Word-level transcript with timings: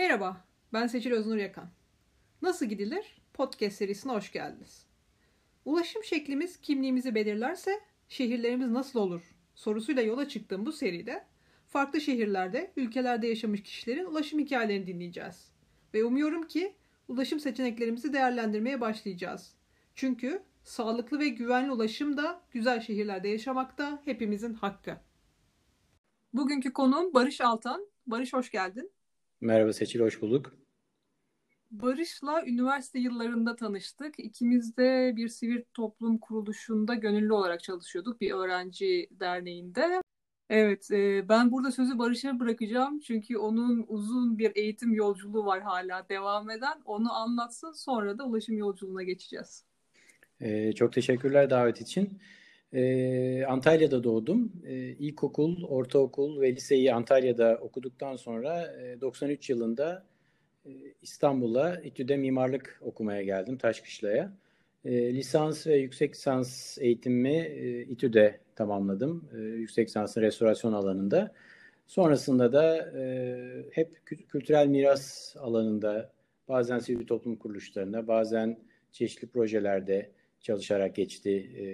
Merhaba, 0.00 0.44
ben 0.72 0.86
Seçil 0.86 1.12
Öznur 1.12 1.36
Yakan. 1.36 1.70
Nasıl 2.42 2.66
gidilir? 2.66 3.20
Podcast 3.34 3.76
serisine 3.76 4.12
hoş 4.12 4.32
geldiniz. 4.32 4.86
Ulaşım 5.64 6.04
şeklimiz 6.04 6.60
kimliğimizi 6.60 7.14
belirlerse 7.14 7.80
şehirlerimiz 8.08 8.70
nasıl 8.70 9.00
olur 9.00 9.22
sorusuyla 9.54 10.02
yola 10.02 10.28
çıktığım 10.28 10.66
bu 10.66 10.72
seride 10.72 11.24
farklı 11.66 12.00
şehirlerde, 12.00 12.72
ülkelerde 12.76 13.26
yaşamış 13.26 13.62
kişilerin 13.62 14.04
ulaşım 14.04 14.38
hikayelerini 14.40 14.86
dinleyeceğiz. 14.86 15.52
Ve 15.94 16.04
umuyorum 16.04 16.46
ki 16.46 16.74
ulaşım 17.08 17.40
seçeneklerimizi 17.40 18.12
değerlendirmeye 18.12 18.80
başlayacağız. 18.80 19.54
Çünkü 19.94 20.42
sağlıklı 20.64 21.18
ve 21.18 21.28
güvenli 21.28 21.72
ulaşım 21.72 22.16
da 22.16 22.42
güzel 22.50 22.80
şehirlerde 22.80 23.28
yaşamak 23.28 23.78
da 23.78 24.02
hepimizin 24.04 24.54
hakkı. 24.54 24.96
Bugünkü 26.32 26.72
konuğum 26.72 27.14
Barış 27.14 27.40
Altan. 27.40 27.86
Barış 28.06 28.32
hoş 28.32 28.50
geldin. 28.50 28.90
Merhaba 29.40 29.72
Seçil, 29.72 30.00
hoş 30.00 30.22
bulduk. 30.22 30.54
Barış'la 31.70 32.46
üniversite 32.46 32.98
yıllarında 32.98 33.56
tanıştık. 33.56 34.14
İkimiz 34.18 34.76
de 34.76 35.12
bir 35.16 35.28
sivil 35.28 35.62
toplum 35.74 36.18
kuruluşunda 36.18 36.94
gönüllü 36.94 37.32
olarak 37.32 37.62
çalışıyorduk 37.62 38.20
bir 38.20 38.30
öğrenci 38.30 39.08
derneğinde. 39.10 40.02
Evet, 40.50 40.90
e, 40.90 41.28
ben 41.28 41.52
burada 41.52 41.70
sözü 41.70 41.98
Barış'a 41.98 42.38
bırakacağım 42.38 43.00
çünkü 43.00 43.36
onun 43.36 43.84
uzun 43.88 44.38
bir 44.38 44.52
eğitim 44.54 44.94
yolculuğu 44.94 45.46
var 45.46 45.60
hala 45.60 46.08
devam 46.08 46.50
eden. 46.50 46.82
Onu 46.84 47.12
anlatsın, 47.12 47.72
sonra 47.72 48.18
da 48.18 48.24
ulaşım 48.24 48.58
yolculuğuna 48.58 49.02
geçeceğiz. 49.02 49.64
Ee, 50.40 50.72
çok 50.72 50.92
teşekkürler 50.92 51.50
davet 51.50 51.80
için. 51.80 52.20
Ee, 52.72 53.44
Antalya'da 53.48 54.04
doğdum. 54.04 54.52
Ee, 54.66 54.74
ilkokul, 54.76 55.64
ortaokul 55.64 56.40
ve 56.40 56.56
liseyi 56.56 56.94
Antalya'da 56.94 57.58
okuduktan 57.62 58.16
sonra 58.16 58.76
e, 58.82 59.00
93 59.00 59.50
yılında 59.50 60.06
e, 60.66 60.70
İstanbul'a 61.02 61.80
İTÜ'de 61.80 62.16
mimarlık 62.16 62.80
okumaya 62.82 63.22
geldim 63.22 63.58
Taşkışla'ya. 63.58 64.32
E, 64.84 65.14
lisans 65.14 65.66
ve 65.66 65.76
yüksek 65.76 66.14
lisans 66.14 66.78
eğitimimi 66.78 67.36
e, 67.36 67.80
İTÜ'de 67.82 68.40
tamamladım. 68.56 69.28
E, 69.34 69.38
yüksek 69.38 69.88
lisansın 69.88 70.20
restorasyon 70.20 70.72
alanında. 70.72 71.32
Sonrasında 71.86 72.52
da 72.52 72.76
e, 72.76 73.64
hep 73.72 74.06
kültürel 74.06 74.66
miras 74.66 75.36
alanında 75.36 76.12
bazen 76.48 76.78
sivil 76.78 77.06
toplum 77.06 77.36
kuruluşlarında 77.36 78.06
bazen 78.08 78.58
çeşitli 78.92 79.28
projelerde 79.28 80.10
çalışarak 80.40 80.94
geçti 80.94 81.30
e, 81.30 81.64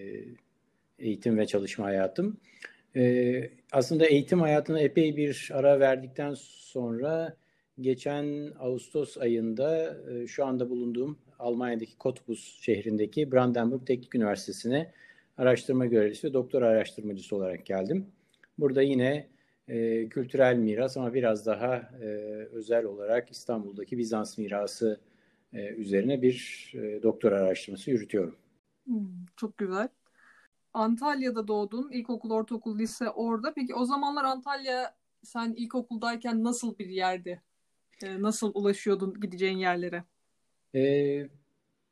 eğitim 0.98 1.38
ve 1.38 1.46
çalışma 1.46 1.84
hayatım. 1.84 2.40
E, 2.96 3.50
aslında 3.72 4.06
eğitim 4.06 4.40
hayatına 4.40 4.80
epey 4.80 5.16
bir 5.16 5.50
ara 5.52 5.80
verdikten 5.80 6.34
sonra 6.36 7.36
geçen 7.80 8.52
Ağustos 8.58 9.18
ayında 9.18 9.96
e, 10.10 10.26
şu 10.26 10.44
anda 10.44 10.70
bulunduğum 10.70 11.18
Almanya'daki 11.38 11.92
Cottbus 12.00 12.60
şehrindeki 12.60 13.32
Brandenburg 13.32 13.86
Teknik 13.86 14.14
Üniversitesi'ne 14.14 14.92
araştırma 15.38 15.86
görevlisi 15.86 16.28
ve 16.28 16.32
doktor 16.32 16.62
araştırmacısı 16.62 17.36
olarak 17.36 17.66
geldim. 17.66 18.06
Burada 18.58 18.82
yine 18.82 19.28
e, 19.68 20.08
kültürel 20.08 20.56
miras 20.56 20.96
ama 20.96 21.14
biraz 21.14 21.46
daha 21.46 21.76
e, 22.00 22.06
özel 22.52 22.84
olarak 22.84 23.30
İstanbul'daki 23.30 23.98
Bizans 23.98 24.38
mirası 24.38 25.00
e, 25.52 25.68
üzerine 25.68 26.22
bir 26.22 26.72
e, 26.74 27.02
doktor 27.02 27.32
araştırması 27.32 27.90
yürütüyorum. 27.90 28.36
Hmm, 28.86 29.26
çok 29.36 29.58
güzel. 29.58 29.88
Antalya'da 30.76 31.48
doğdun. 31.48 31.90
İlkokul, 31.90 32.30
ortaokul, 32.30 32.78
lise 32.78 33.10
orada. 33.10 33.54
Peki 33.54 33.74
o 33.74 33.84
zamanlar 33.84 34.24
Antalya 34.24 34.94
sen 35.22 35.54
ilkokuldayken 35.56 36.44
nasıl 36.44 36.78
bir 36.78 36.86
yerdi? 36.86 37.42
Ee, 38.02 38.22
nasıl 38.22 38.50
ulaşıyordun 38.54 39.20
gideceğin 39.20 39.58
yerlere? 39.58 40.04
Ee, 40.74 41.28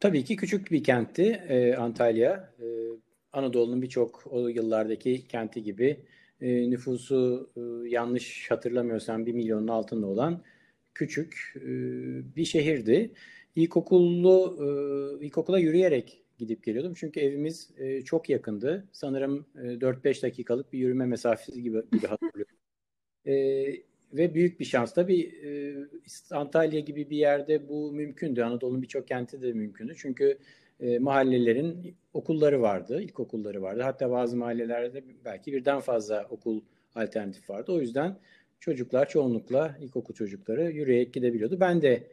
tabii 0.01 0.25
ki 0.25 0.37
küçük 0.37 0.71
bir 0.71 0.85
kentti 0.85 1.23
e, 1.49 1.75
Antalya. 1.75 2.55
E, 2.61 2.65
Anadolu'nun 3.33 3.83
birçok 3.83 4.27
o 4.31 4.49
yıllardaki 4.49 5.29
kenti 5.29 5.63
gibi 5.63 6.05
e, 6.41 6.71
nüfusu 6.71 7.51
e, 7.57 7.89
yanlış 7.89 8.51
hatırlamıyorsam 8.51 9.27
bir 9.27 9.33
milyonun 9.33 9.69
altında 9.69 10.07
olan 10.07 10.43
küçük 10.95 11.55
e, 11.57 11.63
bir 12.37 12.45
şehirdi. 12.45 13.13
İlkokullu, 13.57 14.59
e, 14.61 15.27
ilkokula 15.27 15.59
yürüyerek 15.59 16.24
gidip 16.39 16.63
geliyordum. 16.65 16.95
Çünkü 16.97 17.21
evimiz 17.21 17.71
e, 17.79 18.03
çok 18.03 18.31
yakındı. 18.31 18.85
Sanırım 18.93 19.47
e, 19.57 19.61
4-5 19.61 20.23
dakikalık 20.23 20.73
bir 20.73 20.79
yürüme 20.79 21.07
mesafesi 21.07 21.63
gibi, 21.63 21.83
gibi 21.93 22.07
hatırlıyorum. 22.07 22.57
E, 23.27 23.35
ve 24.13 24.35
büyük 24.35 24.61
bir 24.61 24.65
şans. 24.65 24.95
Tabii 24.95 25.21
e, 25.21 25.51
Antalya 26.35 26.81
gibi 26.81 27.11
bir 27.11 27.17
yerde 27.17 27.69
bu 27.69 27.93
mümkündü. 27.93 28.43
Anadolu'nun 28.43 28.83
birçok 28.83 29.09
kenti 29.09 29.43
de 29.43 29.53
mümkündü. 29.53 29.95
Çünkü 29.97 30.39
e, 30.81 30.99
mahallelerin 30.99 31.97
okulları 32.13 32.63
vardı, 32.63 33.03
ilkokulları 33.03 33.63
vardı. 33.63 33.83
Hatta 33.83 34.11
bazı 34.11 34.37
mahallelerde 34.37 35.05
belki 35.25 35.53
birden 35.53 35.81
fazla 35.81 36.27
okul 36.31 36.61
alternatif 36.95 37.51
vardı. 37.51 37.73
O 37.73 37.81
yüzden 37.81 38.17
çocuklar 38.61 39.09
çoğunlukla 39.09 39.77
ilkokul 39.81 40.15
çocukları 40.15 40.71
yürüyerek 40.71 41.15
gidebiliyordu. 41.15 41.61
Ben 41.61 41.83
de 41.83 42.07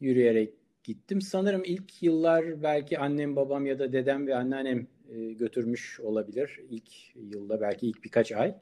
yürüyerek 0.00 0.54
gittim. 0.84 1.20
Sanırım 1.20 1.62
ilk 1.64 2.02
yıllar 2.02 2.62
belki 2.62 2.98
annem, 2.98 3.36
babam 3.36 3.66
ya 3.66 3.78
da 3.78 3.92
dedem 3.92 4.26
ve 4.26 4.34
anneannem 4.34 4.86
e, 5.08 5.32
götürmüş 5.32 6.00
olabilir. 6.00 6.60
İlk 6.70 7.16
yılda 7.16 7.60
belki 7.60 7.86
ilk 7.86 8.04
birkaç 8.04 8.32
ay. 8.32 8.54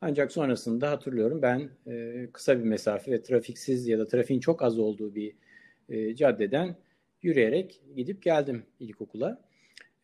Ancak 0.00 0.32
sonrasında 0.32 0.90
hatırlıyorum 0.90 1.42
ben 1.42 1.70
e, 1.86 2.26
kısa 2.32 2.58
bir 2.58 2.64
mesafe 2.64 3.12
ve 3.12 3.22
trafiksiz 3.22 3.88
ya 3.88 3.98
da 3.98 4.06
trafiğin 4.08 4.40
çok 4.40 4.62
az 4.62 4.78
olduğu 4.78 5.14
bir 5.14 5.34
e, 5.88 6.14
caddeden 6.14 6.76
yürüyerek 7.22 7.82
gidip 7.96 8.22
geldim 8.22 8.62
ilkokula. 8.80 9.42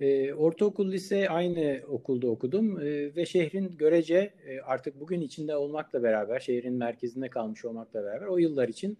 E, 0.00 0.34
ortaokul, 0.34 0.92
lise 0.92 1.28
aynı 1.28 1.80
okulda 1.88 2.28
okudum 2.28 2.80
e, 2.80 3.16
ve 3.16 3.26
şehrin 3.26 3.76
görece 3.76 4.34
e, 4.46 4.60
artık 4.60 5.00
bugün 5.00 5.20
içinde 5.20 5.56
olmakla 5.56 6.02
beraber, 6.02 6.40
şehrin 6.40 6.74
merkezinde 6.74 7.28
kalmış 7.28 7.64
olmakla 7.64 8.04
beraber 8.04 8.26
o 8.26 8.38
yıllar 8.38 8.68
için 8.68 8.98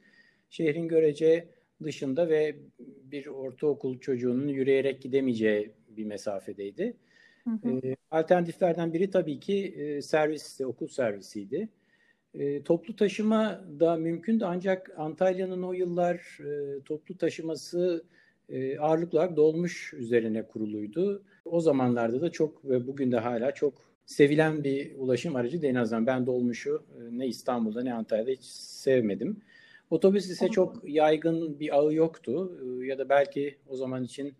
şehrin 0.51 0.89
görece 0.89 1.49
dışında 1.83 2.29
ve 2.29 2.57
bir 3.05 3.27
ortaokul 3.27 3.99
çocuğunun 3.99 4.49
yürüyerek 4.49 5.03
gidemeyeceği 5.03 5.73
bir 5.89 6.05
mesafedeydi. 6.05 6.97
Hı 7.45 7.51
hı. 7.51 7.87
E, 7.87 7.97
alternatiflerden 8.11 8.93
biri 8.93 9.11
tabii 9.11 9.41
ki 9.41 9.75
e, 9.77 10.03
servisti, 10.03 10.67
okul 10.67 10.89
servisiydi. 10.89 11.69
E, 12.35 12.63
toplu 12.63 12.97
taşıma 12.97 13.65
da 13.81 13.97
mümkündü 13.97 14.45
ancak 14.45 14.91
Antalya'nın 14.97 15.63
o 15.63 15.73
yıllar 15.73 16.39
e, 16.41 16.81
toplu 16.83 17.17
taşıması 17.17 18.05
e, 18.49 18.79
ağırlıklı 18.79 19.19
olarak 19.19 19.37
dolmuş 19.37 19.95
üzerine 19.95 20.43
kuruluydu. 20.43 21.23
O 21.45 21.61
zamanlarda 21.61 22.21
da 22.21 22.33
çok 22.33 22.65
ve 22.65 22.87
bugün 22.87 23.13
de 23.13 23.19
hala 23.19 23.53
çok 23.53 23.75
sevilen 24.07 24.65
bir 24.65 24.97
ulaşım 24.97 25.37
aracı 25.37 25.63
değil 25.63 25.75
en 25.75 25.79
azından. 25.79 26.07
Ben 26.07 26.27
dolmuşu 26.27 26.83
e, 26.99 27.19
ne 27.19 27.27
İstanbul'da 27.27 27.83
ne 27.83 27.95
Antalya'da 27.95 28.31
hiç 28.31 28.45
sevmedim. 28.45 29.41
Otobüs 29.91 30.31
ise 30.31 30.49
çok 30.49 30.89
yaygın 30.89 31.61
bir 31.61 31.79
ağı 31.79 31.95
yoktu 31.95 32.59
e, 32.63 32.87
ya 32.87 32.99
da 32.99 33.09
belki 33.09 33.57
o 33.67 33.77
zaman 33.77 34.05
için 34.05 34.35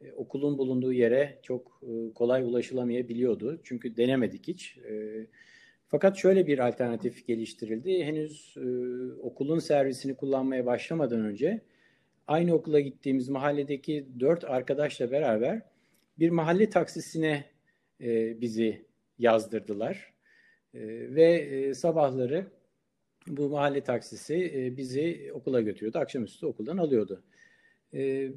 e, 0.00 0.12
okulun 0.12 0.58
bulunduğu 0.58 0.92
yere 0.92 1.38
çok 1.42 1.82
e, 1.82 2.12
kolay 2.14 2.42
ulaşılamayabiliyordu. 2.42 3.60
Çünkü 3.62 3.96
denemedik 3.96 4.48
hiç. 4.48 4.78
Fakat 5.86 6.16
şöyle 6.16 6.46
bir 6.46 6.68
alternatif 6.68 7.26
geliştirildi. 7.26 8.04
Henüz 8.04 8.56
okulun 9.22 9.58
servisini 9.58 10.14
kullanmaya 10.14 10.66
başlamadan 10.66 11.20
önce 11.20 11.60
aynı 12.26 12.54
okula 12.54 12.80
gittiğimiz 12.80 13.28
mahalledeki 13.28 14.06
dört 14.20 14.44
arkadaşla 14.44 15.10
beraber 15.10 15.62
bir 16.18 16.30
mahalle 16.30 16.70
taksisine 16.70 17.44
bizi 18.40 18.84
yazdırdılar. 19.18 20.12
Ve 20.74 21.74
sabahları 21.74 22.46
bu 23.36 23.48
mahalle 23.48 23.80
taksisi 23.80 24.52
e, 24.54 24.76
bizi 24.76 25.30
okula 25.34 25.60
götürüyordu. 25.60 25.98
Akşamüstü 25.98 26.46
okuldan 26.46 26.76
alıyordu. 26.76 27.22
E, 27.94 28.30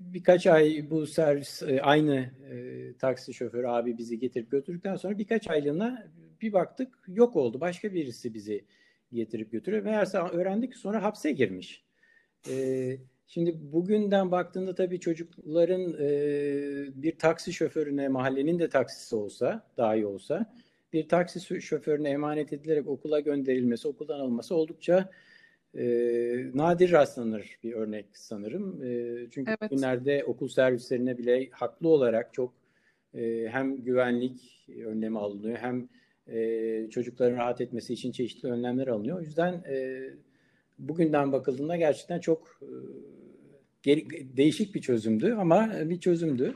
birkaç 0.00 0.46
ay 0.46 0.86
bu 0.90 1.06
servis 1.06 1.62
e, 1.62 1.80
aynı 1.82 2.30
taksi 2.98 3.34
şoförü 3.34 3.66
abi 3.66 3.98
bizi 3.98 4.18
getirip 4.18 4.50
götürdükten 4.50 4.96
sonra 4.96 5.18
birkaç 5.18 5.50
aylığına 5.50 6.08
bir 6.40 6.52
baktık 6.52 6.88
yok 7.08 7.36
oldu. 7.36 7.60
Başka 7.60 7.94
birisi 7.94 8.34
bizi 8.34 8.64
getirip 9.12 9.52
götürüyor. 9.52 9.82
Meğerse 9.82 10.18
öğrendik 10.18 10.76
sonra 10.76 11.02
hapse 11.02 11.32
girmiş. 11.32 11.84
Şimdi 13.26 13.72
bugünden 13.72 14.30
baktığında 14.30 14.74
tabii 14.74 15.00
çocukların 15.00 15.92
bir 17.02 17.18
taksi 17.18 17.52
şoförüne 17.52 18.08
mahallenin 18.08 18.58
de 18.58 18.68
taksisi 18.68 19.16
olsa 19.16 19.66
daha 19.76 19.96
iyi 19.96 20.06
olsa 20.06 20.54
bir 20.94 21.08
taksi 21.08 21.60
şoförüne 21.62 22.10
emanet 22.10 22.52
edilerek 22.52 22.88
okula 22.88 23.20
gönderilmesi, 23.20 23.88
okuldan 23.88 24.20
alınması 24.20 24.54
oldukça 24.54 25.10
e, 25.74 25.84
nadir 26.54 26.92
rastlanır 26.92 27.58
bir 27.62 27.72
örnek 27.72 28.06
sanırım. 28.12 28.82
E, 28.84 29.16
çünkü 29.30 29.54
evet. 29.60 29.70
günlerde 29.70 30.24
okul 30.24 30.48
servislerine 30.48 31.18
bile 31.18 31.48
haklı 31.50 31.88
olarak 31.88 32.34
çok 32.34 32.54
e, 33.14 33.48
hem 33.50 33.84
güvenlik 33.84 34.66
önlemi 34.86 35.18
alınıyor 35.18 35.56
hem 35.56 35.88
e, 36.28 36.90
çocukların 36.90 37.36
rahat 37.36 37.60
etmesi 37.60 37.92
için 37.92 38.12
çeşitli 38.12 38.48
önlemler 38.48 38.86
alınıyor. 38.86 39.18
O 39.18 39.20
yüzden 39.20 39.52
e, 39.52 40.02
bugünden 40.78 41.32
bakıldığında 41.32 41.76
gerçekten 41.76 42.20
çok 42.20 42.60
geri, 43.82 44.36
değişik 44.36 44.74
bir 44.74 44.80
çözümdü 44.80 45.32
ama 45.32 45.72
bir 45.84 46.00
çözümdü. 46.00 46.54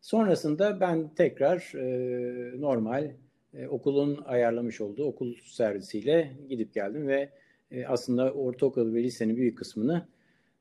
Sonrasında 0.00 0.80
ben 0.80 1.14
tekrar 1.14 1.72
e, 1.76 2.60
normal 2.60 3.10
e, 3.54 3.66
okulun 3.66 4.22
ayarlamış 4.24 4.80
olduğu 4.80 5.04
okul 5.04 5.34
servisiyle 5.44 6.32
gidip 6.48 6.74
geldim 6.74 7.08
ve 7.08 7.30
e, 7.70 7.86
aslında 7.86 8.32
ortaokul 8.32 8.94
ve 8.94 9.02
lisenin 9.02 9.36
büyük 9.36 9.58
kısmını 9.58 10.06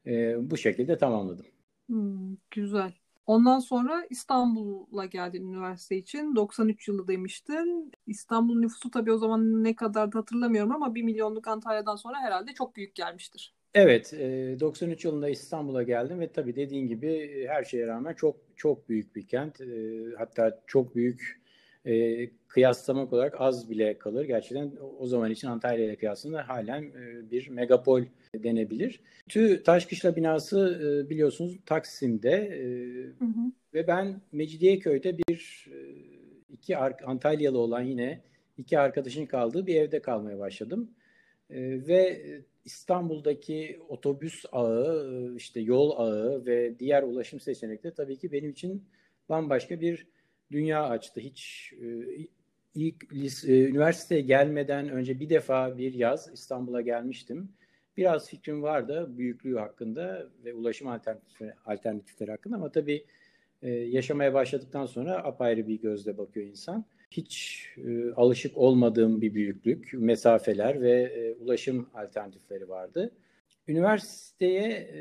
e, 0.08 0.36
bu 0.52 0.58
şekilde 0.58 0.98
tamamladım. 0.98 1.46
Hmm, 1.88 2.36
güzel. 2.52 2.94
Ondan 3.28 3.60
sonra 3.60 4.06
İstanbul'a 4.10 5.06
geldin 5.06 5.48
üniversite 5.48 5.98
için. 5.98 6.36
93 6.36 6.88
yılı 6.88 7.08
demiştin. 7.08 7.92
İstanbul 8.08 8.60
nüfusu 8.60 8.92
tabii 8.92 9.12
o 9.12 9.18
zaman 9.18 9.64
ne 9.64 9.76
kadar 9.76 10.12
da 10.12 10.20
hatırlamıyorum 10.20 10.72
ama 10.72 10.96
1 10.96 11.04
milyonluk 11.04 11.48
Antalya'dan 11.48 11.96
sonra 11.96 12.18
herhalde 12.20 12.54
çok 12.54 12.76
büyük 12.76 12.96
gelmiştir. 12.96 13.54
Evet, 13.74 14.14
93 14.60 15.06
yılında 15.06 15.30
İstanbul'a 15.30 15.84
geldim 15.84 16.20
ve 16.20 16.32
tabii 16.32 16.56
dediğin 16.56 16.88
gibi 16.88 17.46
her 17.48 17.64
şeye 17.64 17.88
rağmen 17.88 18.14
çok 18.14 18.36
çok 18.56 18.90
büyük 18.90 19.16
bir 19.16 19.28
kent. 19.28 19.60
Hatta 20.18 20.62
çok 20.68 20.96
büyük 20.96 21.42
kıyaslamak 22.48 23.14
olarak 23.14 23.42
az 23.42 23.70
bile 23.70 23.98
kalır. 23.98 24.26
Gerçekten 24.26 24.72
o 25.00 25.08
zaman 25.08 25.32
için 25.32 25.48
Antalya 25.48 25.86
ile 25.86 25.96
kıyasında 25.96 26.50
halen 26.50 26.92
bir 27.32 27.50
megapol 27.50 28.04
denebilir. 28.36 29.00
Tü 29.30 29.64
Taşkışla 29.64 30.16
binası 30.16 30.80
biliyorsunuz 31.10 31.58
Taksim'de 31.66 32.50
hı 33.20 33.26
hı. 33.26 33.52
ve 33.74 33.88
ben 33.88 34.22
Mecidiyeköy'de 34.32 35.18
bir 35.18 35.70
iki 36.50 36.78
Antalyalı 36.78 37.58
olan 37.58 37.82
yine 37.82 38.22
iki 38.58 38.80
arkadaşın 38.80 39.26
kaldığı 39.26 39.68
bir 39.68 39.76
evde 39.76 40.02
kalmaya 40.02 40.40
başladım. 40.40 40.92
Ve 41.52 42.22
İstanbul'daki 42.66 43.80
otobüs 43.90 44.46
ağı, 44.52 45.34
işte 45.38 45.60
yol 45.60 45.92
ağı 45.98 46.46
ve 46.46 46.80
diğer 46.80 47.04
ulaşım 47.04 47.40
seçenekleri 47.40 47.94
tabii 47.94 48.18
ki 48.18 48.32
benim 48.32 48.52
için 48.52 48.84
bambaşka 49.30 49.82
bir 49.82 50.08
dünya 50.52 50.84
açtı. 50.84 51.20
Hiç 51.20 51.74
e, 51.82 51.88
ilk 52.76 53.14
lise, 53.14 53.70
üniversiteye 53.70 54.22
gelmeden 54.22 54.90
önce 54.90 55.20
bir 55.20 55.30
defa 55.30 55.78
bir 55.78 55.94
yaz 55.94 56.30
İstanbul'a 56.34 56.82
gelmiştim. 56.82 57.50
Biraz 57.98 58.30
fikrim 58.30 58.64
vardı 58.64 59.18
büyüklüğü 59.18 59.58
hakkında 59.58 60.30
ve 60.46 60.54
ulaşım 60.54 60.88
alternatifleri, 60.88 61.54
alternatifleri 61.66 62.32
hakkında 62.32 62.56
ama 62.56 62.72
tabii 62.72 63.06
e, 63.62 63.70
yaşamaya 63.70 64.34
başladıktan 64.34 64.86
sonra 64.86 65.24
apayrı 65.24 65.68
bir 65.68 65.82
gözle 65.82 66.18
bakıyor 66.18 66.48
insan 66.48 66.86
hiç 67.12 67.66
e, 67.78 68.12
alışık 68.12 68.58
olmadığım 68.58 69.22
bir 69.22 69.34
büyüklük, 69.34 69.94
mesafeler 69.94 70.82
ve 70.82 71.02
e, 71.02 71.34
ulaşım 71.34 71.90
alternatifleri 71.94 72.70
vardı. 72.70 73.12
Üniversiteye 73.68 74.70
e, 74.72 75.00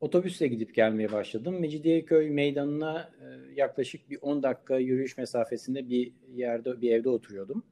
otobüsle 0.00 0.46
gidip 0.46 0.74
gelmeye 0.74 1.12
başladım. 1.12 1.60
Mecidiyeköy 1.60 2.30
meydanına 2.30 3.10
e, 3.20 3.54
yaklaşık 3.54 4.10
bir 4.10 4.18
10 4.22 4.42
dakika 4.42 4.78
yürüyüş 4.78 5.18
mesafesinde 5.18 5.88
bir 5.88 6.12
yerde 6.34 6.80
bir 6.80 6.90
evde 6.90 7.08
oturuyordum. 7.08 7.62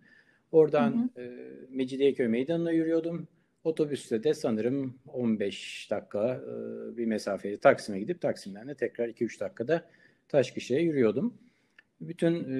Oradan 0.52 1.10
hı 1.16 1.20
hı. 1.20 1.24
E, 1.24 1.30
Mecidiyeköy 1.70 2.28
meydanına 2.28 2.72
yürüyordum. 2.72 3.28
Otobüste 3.64 4.24
de 4.24 4.34
sanırım 4.34 4.98
15 5.06 5.90
dakika 5.90 6.34
e, 6.34 6.96
bir 6.96 7.06
mesafeyi 7.06 7.58
Taksim'e 7.58 7.98
gidip 7.98 8.20
Taksim'den 8.20 8.68
de 8.68 8.74
tekrar 8.74 9.08
2-3 9.08 9.40
dakikada 9.40 9.84
Taşkışla'ya 10.28 10.82
yürüyordum. 10.82 11.34
Bütün 12.00 12.34
e, 12.34 12.56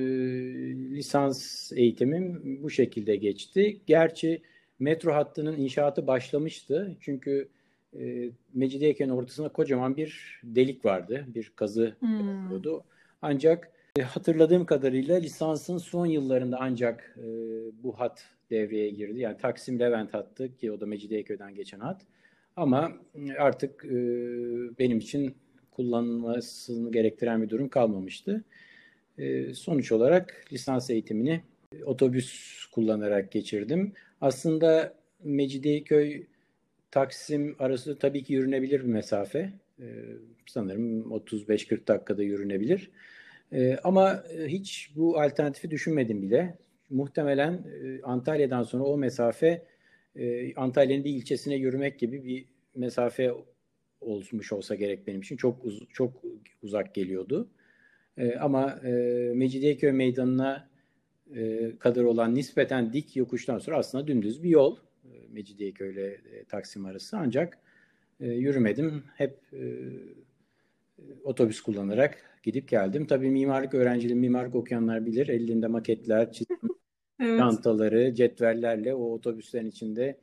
lisans 0.97 1.73
eğitimim 1.73 2.59
bu 2.63 2.71
şekilde 2.71 3.17
geçti. 3.17 3.81
Gerçi 3.87 4.43
metro 4.79 5.13
hattının 5.15 5.57
inşaatı 5.57 6.07
başlamıştı. 6.07 6.97
Çünkü 7.01 7.49
e, 8.01 8.31
Mecidiyeköy'ün 8.55 9.11
ortasında 9.11 9.49
kocaman 9.49 9.97
bir 9.97 10.41
delik 10.45 10.85
vardı. 10.85 11.25
Bir 11.35 11.53
kazı 11.57 11.97
hmm. 12.01 12.43
yapıyordu. 12.43 12.85
Ancak 13.23 13.73
e, 13.99 14.03
hatırladığım 14.03 14.67
kadarıyla 14.67 15.17
lisansın 15.17 15.79
son 15.79 16.07
yıllarında 16.07 16.59
ancak 16.61 17.17
e, 17.19 17.27
bu 17.83 18.01
hat 18.01 18.25
devreye 18.51 18.91
girdi. 18.91 19.21
Yani 19.21 19.37
Taksim 19.37 19.81
Levent 19.81 20.15
hattı 20.15 20.57
ki 20.57 20.73
o 20.73 20.81
da 20.81 20.87
Mecidiyeköy'den 20.87 21.55
geçen 21.55 21.81
hat. 21.81 22.03
Ama 22.57 22.93
artık 23.39 23.85
e, 23.85 23.99
benim 24.79 24.99
için 24.99 25.35
kullanılmasını 25.71 26.93
gerektiren 26.93 27.43
bir 27.43 27.49
durum 27.49 27.69
kalmamıştı. 27.69 28.45
Sonuç 29.55 29.93
olarak 29.93 30.45
lisans 30.53 30.91
eğitimini 30.91 31.43
otobüs 31.85 32.65
kullanarak 32.67 33.33
geçirdim. 33.33 33.93
Aslında 34.21 34.95
Mecidiyeköy 35.25 36.27
Taksim 36.91 37.57
arası 37.59 37.99
tabii 37.99 38.23
ki 38.25 38.33
yürünebilir 38.35 38.81
bir 38.81 38.89
mesafe. 38.89 39.53
Ee, 39.81 39.85
sanırım 40.47 41.13
35-40 41.13 41.89
dakikada 41.89 42.23
yürünebilir. 42.23 42.91
Ee, 43.53 43.79
ama 43.85 44.25
hiç 44.47 44.93
bu 44.97 45.21
alternatifi 45.21 45.71
düşünmedim 45.71 46.23
bile. 46.23 46.59
Muhtemelen 46.91 47.53
e, 47.55 48.03
Antalya'dan 48.03 48.63
sonra 48.63 48.85
o 48.85 48.99
mesafe 48.99 49.67
e, 50.17 50.55
Antalya'nın 50.55 51.05
bir 51.05 51.11
ilçesine 51.11 51.55
yürümek 51.57 51.99
gibi 51.99 52.25
bir 52.25 52.47
mesafe 52.75 53.33
olmuş 54.01 54.53
olsa 54.53 54.75
gerek 54.75 55.07
benim 55.07 55.21
için. 55.21 55.37
Çok 55.37 55.65
uz- 55.65 55.89
çok 55.93 56.23
uzak 56.63 56.95
geliyordu. 56.95 57.49
E, 58.19 58.35
ama 58.37 58.81
e, 58.85 58.91
Mecidiyeköy 59.35 59.93
Meydanı'na 59.93 60.69
e, 61.37 61.73
kadar 61.79 62.03
olan 62.05 62.35
nispeten 62.35 62.93
dik 62.93 63.17
yokuştan 63.17 63.59
sonra 63.59 63.79
aslında 63.79 64.07
dümdüz 64.07 64.43
bir 64.43 64.51
yol. 64.51 64.77
Mecidiyeköy 65.37 65.93
ile 65.93 66.07
e, 66.07 66.45
Taksim 66.45 66.87
arası. 66.87 67.17
Ancak 67.19 67.59
e, 68.21 68.27
yürümedim. 68.27 69.05
Hep 69.17 69.39
e, 69.53 69.61
otobüs 71.25 71.61
kullanarak 71.61 72.19
gidip 72.43 72.69
geldim. 72.69 73.07
Tabii 73.07 73.31
mimarlık 73.31 73.75
öğrencileri, 73.75 74.15
mimarlık 74.15 74.55
okuyanlar 74.55 75.07
bilir. 75.07 75.29
Elinde 75.29 75.67
maketler, 75.67 76.33
çizim, 76.33 76.59
evet. 77.21 77.39
çantaları, 77.39 78.15
cetvellerle 78.15 78.95
o 78.95 79.13
otobüslerin 79.13 79.67
içinde 79.67 80.19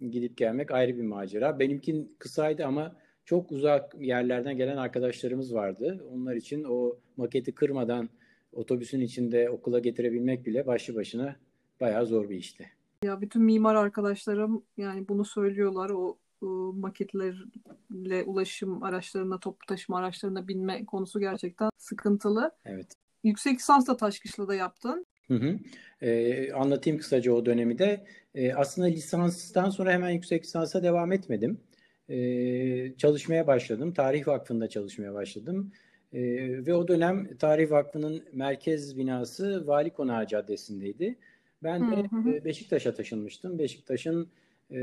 gidip 0.00 0.36
gelmek 0.36 0.70
ayrı 0.70 0.96
bir 0.96 1.02
macera. 1.02 1.58
Benimkin 1.58 2.16
kısaydı 2.18 2.66
ama 2.66 2.96
çok 3.24 3.52
uzak 3.52 3.94
yerlerden 4.00 4.56
gelen 4.56 4.76
arkadaşlarımız 4.76 5.54
vardı. 5.54 6.04
Onlar 6.12 6.36
için 6.36 6.64
o 6.64 6.96
maketi 7.16 7.52
kırmadan 7.54 8.08
otobüsün 8.52 9.00
içinde 9.00 9.50
okula 9.50 9.78
getirebilmek 9.78 10.46
bile 10.46 10.66
başlı 10.66 10.94
başına 10.94 11.36
bayağı 11.80 12.06
zor 12.06 12.30
bir 12.30 12.36
işti. 12.36 12.70
Ya 13.02 13.20
bütün 13.20 13.42
mimar 13.42 13.74
arkadaşlarım 13.74 14.64
yani 14.76 15.08
bunu 15.08 15.24
söylüyorlar. 15.24 15.90
O, 15.90 16.18
o 16.42 16.46
maketlerle 16.72 18.24
ulaşım 18.26 18.82
araçlarına, 18.82 19.40
toplu 19.40 19.66
taşıma 19.66 19.98
araçlarına 19.98 20.48
binme 20.48 20.84
konusu 20.84 21.20
gerçekten 21.20 21.70
sıkıntılı. 21.76 22.50
Evet. 22.64 22.86
Yüksek 23.24 23.58
lisans 23.58 23.86
da 23.86 23.96
Taşkışla'da 23.96 24.54
yaptın. 24.54 25.06
Hı 25.28 25.34
hı. 25.34 25.58
Ee, 26.00 26.52
anlatayım 26.52 26.98
kısaca 26.98 27.32
o 27.32 27.46
dönemi 27.46 27.78
de. 27.78 28.06
Ee, 28.34 28.52
aslında 28.52 28.88
lisanstan 28.88 29.70
sonra 29.70 29.92
hemen 29.92 30.10
yüksek 30.10 30.44
lisansa 30.44 30.82
devam 30.82 31.12
etmedim 31.12 31.60
e, 32.08 32.96
çalışmaya 32.98 33.46
başladım. 33.46 33.92
Tarih 33.92 34.28
Vakfı'nda 34.28 34.68
çalışmaya 34.68 35.14
başladım. 35.14 35.72
E, 36.12 36.20
ve 36.66 36.74
o 36.74 36.88
dönem 36.88 37.36
Tarih 37.36 37.70
Vakfı'nın 37.70 38.24
merkez 38.32 38.96
binası 38.96 39.66
Vali 39.66 39.90
Konağı 39.90 40.26
Caddesi'ndeydi. 40.26 41.18
Ben 41.62 41.90
de 41.90 41.96
hı 41.96 42.16
hı. 42.16 42.44
Beşiktaş'a 42.44 42.94
taşınmıştım. 42.94 43.58
Beşiktaş'ın 43.58 44.28
e, 44.72 44.80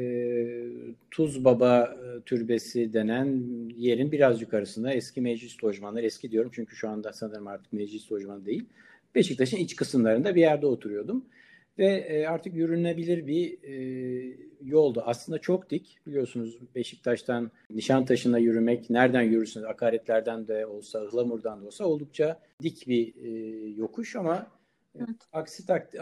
Tuz 1.11 1.45
Baba 1.45 1.97
Türbesi 2.25 2.93
denen 2.93 3.43
yerin 3.77 4.11
biraz 4.11 4.41
yukarısında 4.41 4.93
eski 4.93 5.21
meclis 5.21 5.63
lojmanları, 5.63 6.05
eski 6.05 6.31
diyorum 6.31 6.51
çünkü 6.53 6.75
şu 6.75 6.89
anda 6.89 7.13
sanırım 7.13 7.47
artık 7.47 7.73
meclis 7.73 8.11
lojmanı 8.11 8.45
değil. 8.45 8.65
Beşiktaş'ın 9.15 9.57
iç 9.57 9.75
kısımlarında 9.75 10.35
bir 10.35 10.41
yerde 10.41 10.65
oturuyordum. 10.65 11.25
Ve 11.79 11.85
e, 11.85 12.27
artık 12.27 12.55
yürünebilir 12.55 13.27
bir 13.27 13.63
e, 13.63 14.37
yoldu. 14.63 15.03
Aslında 15.05 15.39
çok 15.39 15.69
dik. 15.69 15.99
Biliyorsunuz 16.07 16.59
Beşiktaş'tan 16.75 17.51
Nişantaşı'na 17.69 18.37
yürümek, 18.37 18.89
nereden 18.89 19.21
yürürsünüz? 19.21 19.65
Akaretlerden 19.65 20.47
de 20.47 20.65
olsa, 20.65 21.05
Ihlamur'dan 21.05 21.61
da 21.61 21.65
olsa 21.65 21.85
oldukça 21.85 22.39
dik 22.63 22.87
bir 22.87 23.13
e, 23.15 23.29
yokuş 23.69 24.15
ama 24.15 24.47
evet. 24.95 25.09
aksi 25.33 25.65
tak 25.65 25.93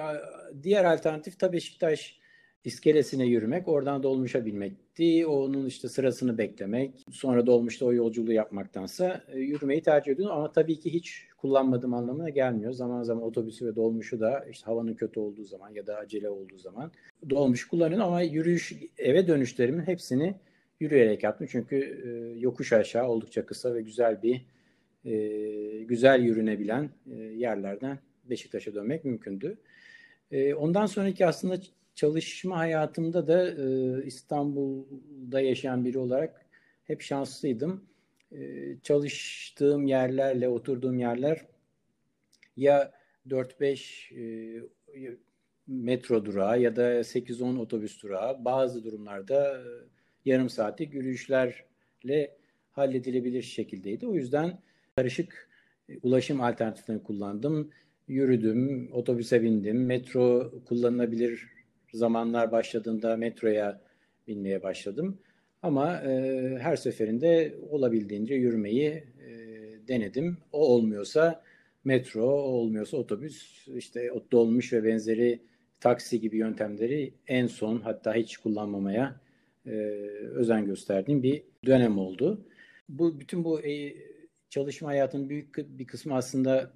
diğer 0.63 0.85
alternatif 0.85 1.39
tabii 1.39 1.57
Beşiktaş 1.57 2.19
iskelesine 2.67 3.25
yürümek, 3.25 3.67
oradan 3.67 4.03
dolmuşa 4.03 4.45
binmekti. 4.45 5.27
Onun 5.27 5.65
işte 5.65 5.89
sırasını 5.89 6.37
beklemek, 6.37 7.05
sonra 7.11 7.45
dolmuşta 7.45 7.85
o 7.85 7.93
yolculuğu 7.93 8.33
yapmaktansa 8.33 9.23
e, 9.27 9.39
yürümeyi 9.39 9.81
tercih 9.81 10.11
ediyorum. 10.11 10.35
Ama 10.37 10.51
tabii 10.51 10.79
ki 10.79 10.93
hiç 10.93 11.27
kullanmadığım 11.37 11.93
anlamına 11.93 12.29
gelmiyor. 12.29 12.71
Zaman 12.71 13.03
zaman 13.03 13.23
otobüsü 13.23 13.65
ve 13.65 13.75
dolmuşu 13.75 14.19
da 14.19 14.45
işte 14.51 14.65
havanın 14.65 14.93
kötü 14.93 15.19
olduğu 15.19 15.43
zaman 15.43 15.69
ya 15.69 15.87
da 15.87 15.97
acele 15.97 16.29
olduğu 16.29 16.57
zaman 16.57 16.91
dolmuş 17.29 17.67
kullanıyorum. 17.67 18.07
Ama 18.07 18.21
yürüyüş, 18.21 18.73
eve 18.97 19.27
dönüşlerimin 19.27 19.83
hepsini 19.83 20.35
yürüyerek 20.79 21.23
yaptım. 21.23 21.47
Çünkü 21.51 21.75
e, 21.77 22.39
yokuş 22.39 22.73
aşağı 22.73 23.07
oldukça 23.07 23.45
kısa 23.45 23.75
ve 23.75 23.81
güzel 23.81 24.23
bir 24.23 24.45
e, 25.05 25.83
güzel 25.83 26.21
yürünebilen 26.21 26.89
e, 27.11 27.15
yerlerden 27.15 27.99
Beşiktaş'a 28.29 28.73
dönmek 28.73 29.05
mümkündü. 29.05 29.57
E, 30.31 30.53
ondan 30.53 30.85
sonraki 30.85 31.25
aslında 31.25 31.57
çalışma 31.95 32.57
hayatımda 32.57 33.27
da 33.27 33.51
e, 33.51 34.05
İstanbul'da 34.05 35.41
yaşayan 35.41 35.85
biri 35.85 35.97
olarak 35.97 36.45
hep 36.83 37.01
şanslıydım. 37.01 37.85
E, 38.31 38.39
çalıştığım 38.83 39.87
yerlerle 39.87 40.49
oturduğum 40.49 40.99
yerler 40.99 41.45
ya 42.57 42.93
4-5 43.27 44.13
e, 44.15 45.13
metro 45.67 46.25
durağı 46.25 46.61
ya 46.61 46.75
da 46.75 47.03
8-10 47.03 47.59
otobüs 47.59 48.03
durağı 48.03 48.45
bazı 48.45 48.83
durumlarda 48.83 49.63
yarım 50.25 50.49
saatlik 50.49 50.93
yürüyüşlerle 50.93 52.37
halledilebilir 52.71 53.41
şekildeydi. 53.41 54.07
O 54.07 54.13
yüzden 54.13 54.61
karışık 54.95 55.49
ulaşım 56.03 56.41
alternatiflerini 56.41 57.03
kullandım. 57.03 57.71
Yürüdüm, 58.07 58.89
otobüse 58.93 59.43
bindim, 59.43 59.85
metro 59.85 60.51
kullanılabilir 60.65 61.47
zamanlar 61.93 62.51
başladığında 62.51 63.17
metroya 63.17 63.81
binmeye 64.27 64.63
başladım. 64.63 65.19
Ama 65.61 66.01
e, 66.01 66.57
her 66.59 66.75
seferinde 66.75 67.55
olabildiğince 67.69 68.35
yürümeyi 68.35 68.87
e, 68.87 69.33
denedim. 69.87 70.37
O 70.51 70.67
olmuyorsa 70.67 71.43
metro, 71.83 72.25
o 72.25 72.51
olmuyorsa 72.51 72.97
otobüs, 72.97 73.67
işte 73.67 74.09
dolmuş 74.31 74.73
ve 74.73 74.83
benzeri 74.83 75.39
taksi 75.79 76.19
gibi 76.21 76.37
yöntemleri 76.37 77.13
en 77.27 77.47
son 77.47 77.79
hatta 77.79 78.13
hiç 78.15 78.37
kullanmamaya 78.37 79.21
e, 79.65 79.71
özen 80.33 80.65
gösterdiğim 80.65 81.23
bir 81.23 81.43
dönem 81.65 81.97
oldu. 81.97 82.45
Bu 82.89 83.19
bütün 83.19 83.43
bu 83.43 83.61
e, 83.61 83.95
çalışma 84.49 84.89
hayatının 84.89 85.29
büyük 85.29 85.57
bir 85.57 85.87
kısmı 85.87 86.15
aslında 86.15 86.71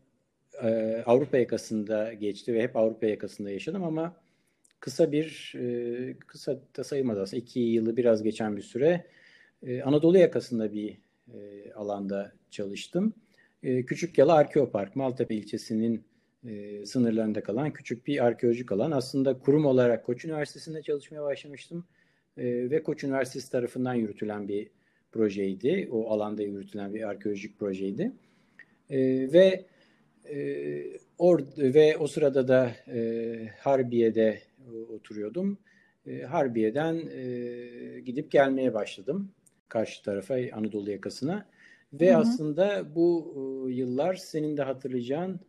e, 0.64 1.04
Avrupa 1.06 1.38
yakasında 1.38 2.14
geçti 2.14 2.54
ve 2.54 2.64
hep 2.64 2.76
Avrupa 2.76 3.06
yakasında 3.06 3.52
yaşadım 3.52 3.84
ama 3.84 4.16
kısa 4.80 5.12
bir 5.12 5.54
e, 5.56 6.14
kısa 6.28 6.60
da 6.78 6.84
sayılmaz 6.84 7.18
aslında 7.18 7.42
iki 7.42 7.60
yılı 7.60 7.98
biraz 7.98 8.24
geçen 8.24 8.58
bir 8.58 8.62
süre 8.62 9.06
e, 9.64 9.82
Anadolu 9.82 10.18
yakasında 10.18 10.74
bir 10.74 10.98
alanda 11.76 12.32
çalıştım. 12.50 13.14
E, 13.64 13.86
Küçük 13.86 14.18
Yalı 14.18 14.34
Arkeopark, 14.34 14.96
Maltepe 14.96 15.36
ilçesinin 15.36 16.04
sınırlarında 16.86 17.44
kalan 17.44 17.74
küçük 17.74 18.08
bir 18.08 18.26
arkeolojik 18.26 18.72
alan. 18.72 18.92
Aslında 18.92 19.40
kurum 19.40 19.66
olarak 19.66 20.06
Koç 20.06 20.26
Üniversitesi'nde 20.26 20.82
çalışmaya 20.82 21.24
başlamıştım 21.24 21.86
ve 22.38 22.84
Koç 22.84 23.04
Üniversitesi 23.04 23.52
tarafından 23.52 23.94
yürütülen 23.94 24.48
bir 24.48 24.70
projeydi. 25.12 25.90
O 25.92 26.12
alanda 26.12 26.44
yürütülen 26.44 26.94
bir 26.94 27.10
arkeolojik 27.10 27.60
projeydi. 27.60 28.12
Ve 29.34 29.66
or 31.18 31.40
ve 31.58 31.98
o 31.98 32.08
sırada 32.08 32.48
da 32.48 32.72
e, 32.88 33.50
Harbiye'de 33.60 34.42
oturuyordum. 34.90 35.58
E, 36.08 36.22
Harbiye'den 36.22 36.96
e, 36.96 38.00
gidip 38.00 38.32
gelmeye 38.32 38.74
başladım 38.74 39.32
karşı 39.72 40.04
tarafa 40.04 40.36
Anadolu 40.54 40.92
yakasına. 40.92 41.46
Ve 41.94 42.10
hı 42.10 42.16
hı. 42.16 42.18
aslında 42.18 42.96
bu 42.96 43.34
e, 43.36 43.74
yıllar 43.74 44.16
senin 44.16 44.58
de 44.58 44.64
hatırlayacağın 44.64 45.34
e, 45.34 45.40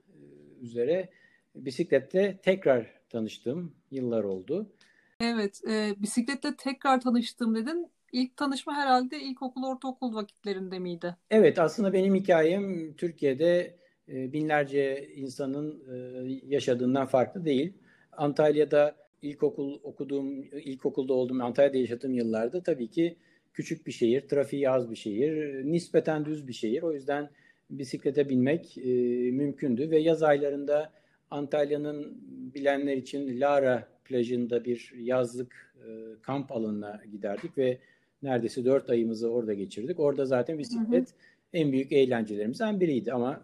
üzere 0.64 1.08
bisiklette 1.54 2.38
tekrar 2.42 2.86
tanıştığım 3.08 3.74
yıllar 3.90 4.24
oldu. 4.24 4.72
Evet, 5.20 5.60
e, 5.68 5.94
bisiklette 5.98 6.56
tekrar 6.56 7.00
tanıştım 7.00 7.54
dedin. 7.54 7.90
İlk 8.12 8.36
tanışma 8.36 8.74
herhalde 8.74 9.20
ilkokul, 9.20 9.64
ortaokul 9.64 10.14
vakitlerinde 10.14 10.78
miydi? 10.78 11.16
Evet, 11.30 11.58
aslında 11.58 11.92
benim 11.92 12.14
hikayem 12.14 12.94
Türkiye'de 12.96 13.76
e, 14.08 14.32
binlerce 14.32 15.08
insanın 15.16 15.82
e, 15.92 16.40
yaşadığından 16.48 17.06
farklı 17.06 17.44
değil. 17.44 17.72
Antalya'da 18.12 18.96
ilkokul 19.22 19.78
okuduğum, 19.82 20.42
ilkokulda 20.42 21.12
olduğum, 21.12 21.42
Antalya'da 21.42 21.76
yaşadığım 21.76 22.14
yıllarda 22.14 22.62
tabii 22.62 22.88
ki 22.88 23.16
küçük 23.52 23.86
bir 23.86 23.92
şehir, 23.92 24.20
trafiği 24.20 24.70
az 24.70 24.90
bir 24.90 24.96
şehir, 24.96 25.64
nispeten 25.64 26.24
düz 26.24 26.48
bir 26.48 26.52
şehir. 26.52 26.82
O 26.82 26.92
yüzden 26.92 27.30
bisiklete 27.70 28.28
binmek 28.28 28.78
e, 28.78 28.90
mümkündü 29.30 29.90
ve 29.90 29.98
yaz 29.98 30.22
aylarında 30.22 30.92
Antalya'nın 31.30 32.18
bilenler 32.54 32.96
için 32.96 33.40
Lara 33.40 33.88
plajında 34.04 34.64
bir 34.64 34.92
yazlık 34.98 35.74
e, 35.76 35.88
kamp 36.22 36.52
alanına 36.52 37.02
giderdik 37.12 37.58
ve 37.58 37.78
neredeyse 38.22 38.64
dört 38.64 38.90
ayımızı 38.90 39.30
orada 39.30 39.54
geçirdik. 39.54 40.00
Orada 40.00 40.26
zaten 40.26 40.58
bisiklet 40.58 41.08
hı 41.08 41.12
hı. 41.12 41.16
en 41.52 41.72
büyük 41.72 41.92
eğlencelerimizden 41.92 42.80
biriydi 42.80 43.12
ama 43.12 43.42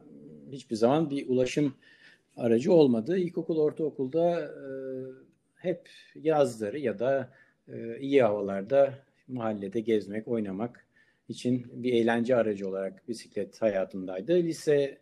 hiçbir 0.53 0.77
zaman 0.77 1.11
bir 1.11 1.29
ulaşım 1.29 1.75
aracı 2.37 2.73
olmadı. 2.73 3.19
İlkokul, 3.19 3.59
ortaokulda 3.59 4.41
e, 4.41 4.69
hep 5.55 5.89
yazları 6.15 6.79
ya 6.79 6.99
da 6.99 7.31
e, 7.69 7.99
iyi 8.01 8.23
havalarda 8.23 8.95
mahallede 9.29 9.81
gezmek, 9.81 10.29
oynamak 10.29 10.87
için 11.29 11.67
bir 11.73 11.93
eğlence 11.93 12.37
aracı 12.37 12.69
olarak 12.69 13.09
bisiklet 13.09 13.63
hayatımdaydı. 13.63 14.35
Lise 14.35 14.99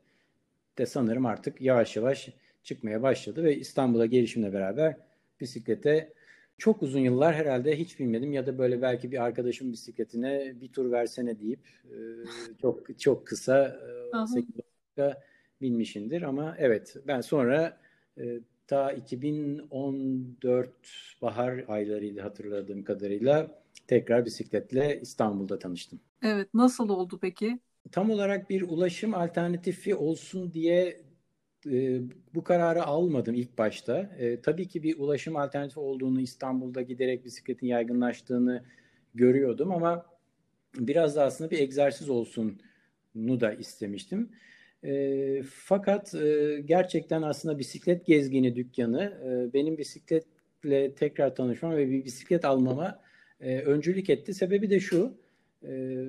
de 0.79 0.87
sanırım 0.87 1.27
artık 1.27 1.61
yavaş 1.61 1.97
yavaş 1.97 2.29
çıkmaya 2.63 3.03
başladı 3.03 3.45
ve 3.45 3.57
İstanbul'a 3.57 4.07
gelişimle 4.07 4.53
beraber 4.53 4.97
bisiklete 5.41 6.13
çok 6.59 6.83
uzun 6.83 7.01
yıllar 7.01 7.35
herhalde 7.35 7.79
hiç 7.79 8.01
bilmedim 8.01 8.33
ya 8.33 8.47
da 8.47 8.59
böyle 8.59 8.83
belki 8.83 9.13
bir 9.13 9.25
arkadaşım 9.25 9.73
bisikletine 9.73 10.53
bir 10.61 10.69
tur 10.69 10.93
versene 10.93 11.41
deyip 11.41 11.61
e, 11.85 11.97
çok 12.63 13.01
çok 13.01 13.27
kısa 13.27 13.79
e, 14.15 14.27
8 14.27 14.49
dakika 14.59 15.23
binmişindir 15.61 16.23
ama 16.23 16.55
evet 16.59 16.97
ben 17.07 17.21
sonra 17.21 17.81
e, 18.19 18.41
ta 18.67 18.93
2014 18.93 20.71
bahar 21.23 21.65
aylarıydı 21.69 22.21
hatırladığım 22.21 22.85
kadarıyla 22.85 23.63
tekrar 23.87 24.25
bisikletle 24.25 25.01
İstanbul'da 25.01 25.59
tanıştım. 25.59 26.01
Evet, 26.23 26.55
nasıl 26.55 26.89
oldu 26.89 27.19
peki? 27.23 27.59
Tam 27.93 28.11
olarak 28.11 28.51
bir 28.51 28.63
ulaşım 28.63 29.15
alternatifi 29.15 29.95
olsun 29.95 30.53
diye 30.53 31.01
e, 31.71 32.01
bu 32.35 32.45
kararı 32.45 32.85
almadım 32.85 33.35
ilk 33.35 33.59
başta. 33.59 33.99
E, 34.19 34.41
tabii 34.41 34.69
ki 34.69 34.83
bir 34.83 34.99
ulaşım 34.99 35.37
alternatifi 35.37 35.81
olduğunu 35.81 36.21
İstanbul'da 36.21 36.83
giderek 36.83 37.25
bisikletin 37.25 37.67
yaygınlaştığını 37.67 38.65
görüyordum 39.15 39.73
ama 39.73 40.07
biraz 40.79 41.17
da 41.17 41.25
aslında 41.25 41.51
bir 41.51 41.59
egzersiz 41.59 42.11
olsun 42.11 42.61
nu 43.15 43.41
da 43.41 43.53
istemiştim. 43.53 44.31
E, 44.87 45.43
fakat 45.43 46.15
e, 46.15 46.61
gerçekten 46.65 47.23
aslında 47.23 47.59
bisiklet 47.59 48.07
gezgini 48.07 48.57
dükkanı 48.57 49.03
e, 49.03 49.53
benim 49.53 49.79
bisikletle 49.79 50.95
tekrar 50.95 51.35
tanışmam 51.35 51.77
ve 51.77 51.91
bir 51.91 52.05
bisiklet 52.05 52.45
almama 52.45 53.01
e, 53.41 53.61
öncülük 53.61 54.11
etti. 54.11 54.35
Sebebi 54.35 54.71
de 54.71 54.81
şu, 54.81 55.15
e, 55.65 56.05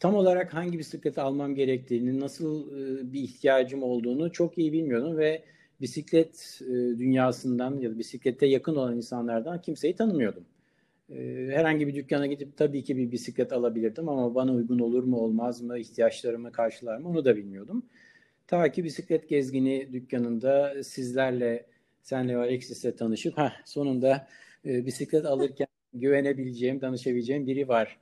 tam 0.00 0.14
olarak 0.14 0.54
hangi 0.54 0.78
bisikleti 0.78 1.20
almam 1.20 1.54
gerektiğini, 1.54 2.20
nasıl 2.20 2.70
e, 2.70 3.12
bir 3.12 3.20
ihtiyacım 3.20 3.82
olduğunu 3.82 4.32
çok 4.32 4.58
iyi 4.58 4.72
bilmiyordum 4.72 5.16
ve 5.16 5.42
bisiklet 5.80 6.60
e, 6.62 6.72
dünyasından 6.98 7.78
ya 7.80 7.90
da 7.90 7.98
bisiklete 7.98 8.46
yakın 8.46 8.76
olan 8.76 8.96
insanlardan 8.96 9.60
kimseyi 9.60 9.96
tanımıyordum. 9.96 10.44
E, 11.10 11.48
herhangi 11.52 11.86
bir 11.86 11.94
dükkana 11.94 12.26
gidip 12.26 12.56
tabii 12.56 12.84
ki 12.84 12.96
bir 12.96 13.12
bisiklet 13.12 13.52
alabilirdim 13.52 14.08
ama 14.08 14.34
bana 14.34 14.52
uygun 14.52 14.78
olur 14.78 15.04
mu 15.04 15.16
olmaz 15.16 15.62
mı, 15.62 15.78
ihtiyaçlarımı 15.78 16.52
karşılar 16.52 16.98
mı 16.98 17.08
onu 17.08 17.24
da 17.24 17.36
bilmiyordum. 17.36 17.86
Ta 18.46 18.72
ki 18.72 18.84
bisiklet 18.84 19.28
gezgini 19.28 19.92
dükkanında 19.92 20.84
sizlerle, 20.84 21.66
senle 22.02 22.36
ve 22.36 22.40
Alexis'le 22.40 22.96
tanışıp 22.96 23.38
ha 23.38 23.52
sonunda 23.64 24.28
e, 24.66 24.86
bisiklet 24.86 25.26
alırken 25.26 25.66
güvenebileceğim, 25.94 26.80
danışabileceğim 26.80 27.46
biri 27.46 27.68
var 27.68 27.98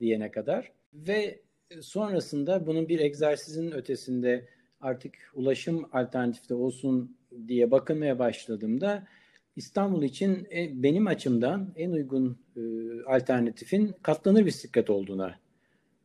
diyene 0.00 0.30
kadar. 0.30 0.72
Ve 0.94 1.40
sonrasında 1.80 2.66
bunun 2.66 2.88
bir 2.88 3.00
egzersizin 3.00 3.72
ötesinde 3.72 4.48
artık 4.80 5.14
ulaşım 5.34 5.88
alternatifte 5.92 6.54
olsun 6.54 7.16
diye 7.48 7.70
bakınmaya 7.70 8.18
başladığımda 8.18 9.06
İstanbul 9.56 10.02
için 10.02 10.46
e, 10.54 10.82
benim 10.82 11.06
açımdan 11.06 11.72
en 11.76 11.90
uygun 11.90 12.38
e, 12.56 12.60
alternatifin 13.06 13.94
katlanır 14.02 14.46
bisiklet 14.46 14.90
olduğuna 14.90 15.38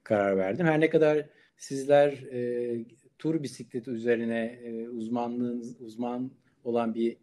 karar 0.03 0.37
verdim. 0.37 0.65
Her 0.65 0.79
ne 0.79 0.89
kadar 0.89 1.25
sizler 1.57 2.11
e, 2.11 2.85
tur 3.19 3.43
bisikleti 3.43 3.91
üzerine 3.91 4.59
e, 4.63 4.89
uzmanlığınız 4.89 5.81
uzman 5.81 6.31
olan 6.63 6.95
bir 6.95 7.17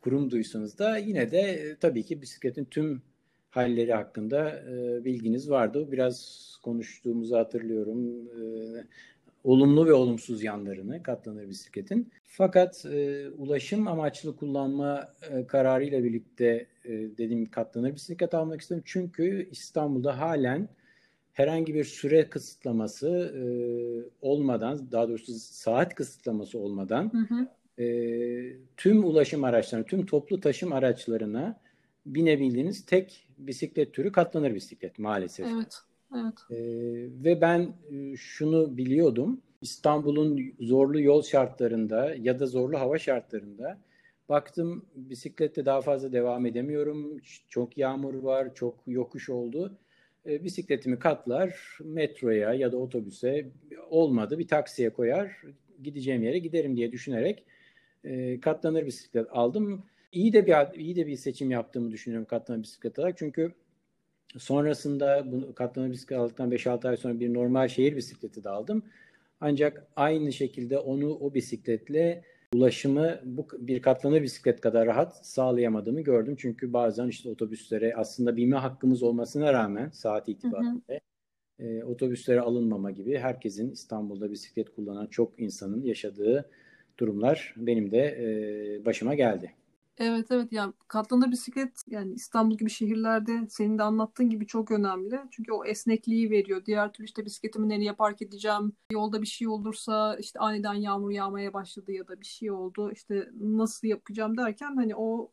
kurum 0.00 0.30
duysanız 0.30 0.78
da 0.78 0.96
yine 0.96 1.30
de 1.30 1.40
e, 1.40 1.76
tabii 1.76 2.02
ki 2.02 2.22
bisikletin 2.22 2.64
tüm 2.64 3.02
halleri 3.50 3.92
hakkında 3.92 4.50
e, 4.50 5.04
bilginiz 5.04 5.50
vardı. 5.50 5.92
Biraz 5.92 6.40
konuştuğumuzu 6.62 7.36
hatırlıyorum. 7.36 8.26
E, 8.26 8.42
olumlu 9.44 9.86
ve 9.86 9.92
olumsuz 9.92 10.42
yanlarını 10.42 11.02
katlanır 11.02 11.48
bisikletin. 11.48 12.12
Fakat 12.24 12.84
e, 12.86 13.28
ulaşım 13.28 13.88
amaçlı 13.88 14.36
kullanma 14.36 15.14
e, 15.30 15.46
kararıyla 15.46 16.04
birlikte 16.04 16.66
e, 16.84 16.90
dediğim 16.90 17.50
katlanır 17.50 17.94
bisiklet 17.94 18.34
almak 18.34 18.60
istedim. 18.60 18.82
Çünkü 18.84 19.48
İstanbul'da 19.50 20.18
halen 20.18 20.68
herhangi 21.32 21.74
bir 21.74 21.84
süre 21.84 22.28
kısıtlaması 22.28 23.08
e, 23.08 23.42
olmadan, 24.26 24.92
daha 24.92 25.08
doğrusu 25.08 25.32
saat 25.38 25.94
kısıtlaması 25.94 26.58
olmadan 26.58 27.12
hı 27.12 27.34
hı. 27.34 27.48
E, 27.82 27.86
tüm 28.76 29.04
ulaşım 29.04 29.44
araçlarına, 29.44 29.86
tüm 29.86 30.06
toplu 30.06 30.40
taşım 30.40 30.72
araçlarına 30.72 31.60
binebildiğiniz 32.06 32.86
tek 32.86 33.28
bisiklet 33.38 33.94
türü 33.94 34.12
katlanır 34.12 34.54
bisiklet 34.54 34.98
maalesef. 34.98 35.46
Evet. 35.54 35.82
Evet. 36.14 36.34
Ee, 36.50 36.56
ve 37.24 37.40
ben 37.40 37.74
e, 37.92 38.16
şunu 38.16 38.76
biliyordum. 38.76 39.40
İstanbul'un 39.62 40.54
zorlu 40.60 41.00
yol 41.00 41.22
şartlarında 41.22 42.14
ya 42.14 42.38
da 42.38 42.46
zorlu 42.46 42.78
hava 42.78 42.98
şartlarında 42.98 43.78
baktım 44.28 44.86
bisiklette 44.94 45.64
daha 45.64 45.80
fazla 45.80 46.12
devam 46.12 46.46
edemiyorum. 46.46 47.20
Çok 47.48 47.78
yağmur 47.78 48.14
var, 48.14 48.54
çok 48.54 48.74
yokuş 48.86 49.30
oldu. 49.30 49.78
E, 50.26 50.44
bisikletimi 50.44 50.98
katlar 50.98 51.78
metroya 51.84 52.54
ya 52.54 52.72
da 52.72 52.76
otobüse 52.76 53.50
olmadı 53.90 54.38
bir 54.38 54.48
taksiye 54.48 54.90
koyar 54.90 55.42
gideceğim 55.82 56.22
yere 56.22 56.38
giderim 56.38 56.76
diye 56.76 56.92
düşünerek 56.92 57.44
e, 58.04 58.40
katlanır 58.40 58.86
bisiklet 58.86 59.26
aldım. 59.30 59.84
İyi 60.12 60.32
de 60.32 60.46
bir 60.46 60.78
iyi 60.78 60.96
de 60.96 61.06
bir 61.06 61.16
seçim 61.16 61.50
yaptığımı 61.50 61.90
düşünüyorum 61.90 62.26
katlanır 62.26 62.62
bisiklet 62.62 62.98
olarak. 62.98 63.18
Çünkü 63.18 63.52
sonrasında 64.38 65.32
bu 65.32 65.54
katlanır 65.54 65.90
bisiklet 65.90 66.18
aldıktan 66.18 66.50
5-6 66.50 66.88
ay 66.88 66.96
sonra 66.96 67.20
bir 67.20 67.34
normal 67.34 67.68
şehir 67.68 67.96
bisikleti 67.96 68.44
de 68.44 68.48
aldım. 68.48 68.82
Ancak 69.40 69.86
aynı 69.96 70.32
şekilde 70.32 70.78
onu 70.78 71.14
o 71.14 71.34
bisikletle 71.34 72.24
ulaşımı 72.54 73.20
bu 73.24 73.48
bir 73.58 73.82
katlanır 73.82 74.22
bisiklet 74.22 74.60
kadar 74.60 74.86
rahat 74.86 75.26
sağlayamadığımı 75.26 76.00
gördüm. 76.00 76.36
Çünkü 76.38 76.72
bazen 76.72 77.08
işte 77.08 77.28
otobüslere 77.28 77.94
aslında 77.96 78.36
binme 78.36 78.56
hakkımız 78.56 79.02
olmasına 79.02 79.52
rağmen 79.52 79.90
saat 79.90 80.28
itibariyle 80.28 81.00
e, 81.58 81.84
otobüslere 81.84 82.40
alınmama 82.40 82.90
gibi 82.90 83.18
herkesin 83.18 83.70
İstanbul'da 83.70 84.30
bisiklet 84.30 84.74
kullanan 84.74 85.06
çok 85.06 85.40
insanın 85.40 85.82
yaşadığı 85.82 86.50
durumlar 86.98 87.54
benim 87.56 87.90
de 87.90 87.98
e, 87.98 88.84
başıma 88.84 89.14
geldi. 89.14 89.54
Evet 89.98 90.26
evet 90.30 90.52
yani 90.52 90.72
katlanır 90.88 91.30
bisiklet 91.30 91.82
yani 91.88 92.14
İstanbul 92.14 92.56
gibi 92.56 92.70
şehirlerde 92.70 93.46
senin 93.48 93.78
de 93.78 93.82
anlattığın 93.82 94.30
gibi 94.30 94.46
çok 94.46 94.70
önemli. 94.70 95.20
Çünkü 95.30 95.52
o 95.52 95.64
esnekliği 95.64 96.30
veriyor. 96.30 96.64
Diğer 96.66 96.92
türlü 96.92 97.04
işte 97.06 97.24
bisikletimi 97.24 97.68
nereye 97.68 97.92
park 97.92 98.22
edeceğim? 98.22 98.72
Yolda 98.92 99.22
bir 99.22 99.26
şey 99.26 99.48
olursa 99.48 100.16
işte 100.20 100.38
aniden 100.38 100.74
yağmur 100.74 101.10
yağmaya 101.10 101.52
başladı 101.52 101.92
ya 101.92 102.08
da 102.08 102.20
bir 102.20 102.26
şey 102.26 102.50
oldu. 102.50 102.90
İşte 102.92 103.30
nasıl 103.40 103.88
yapacağım 103.88 104.36
derken 104.36 104.76
hani 104.76 104.96
o 104.96 105.32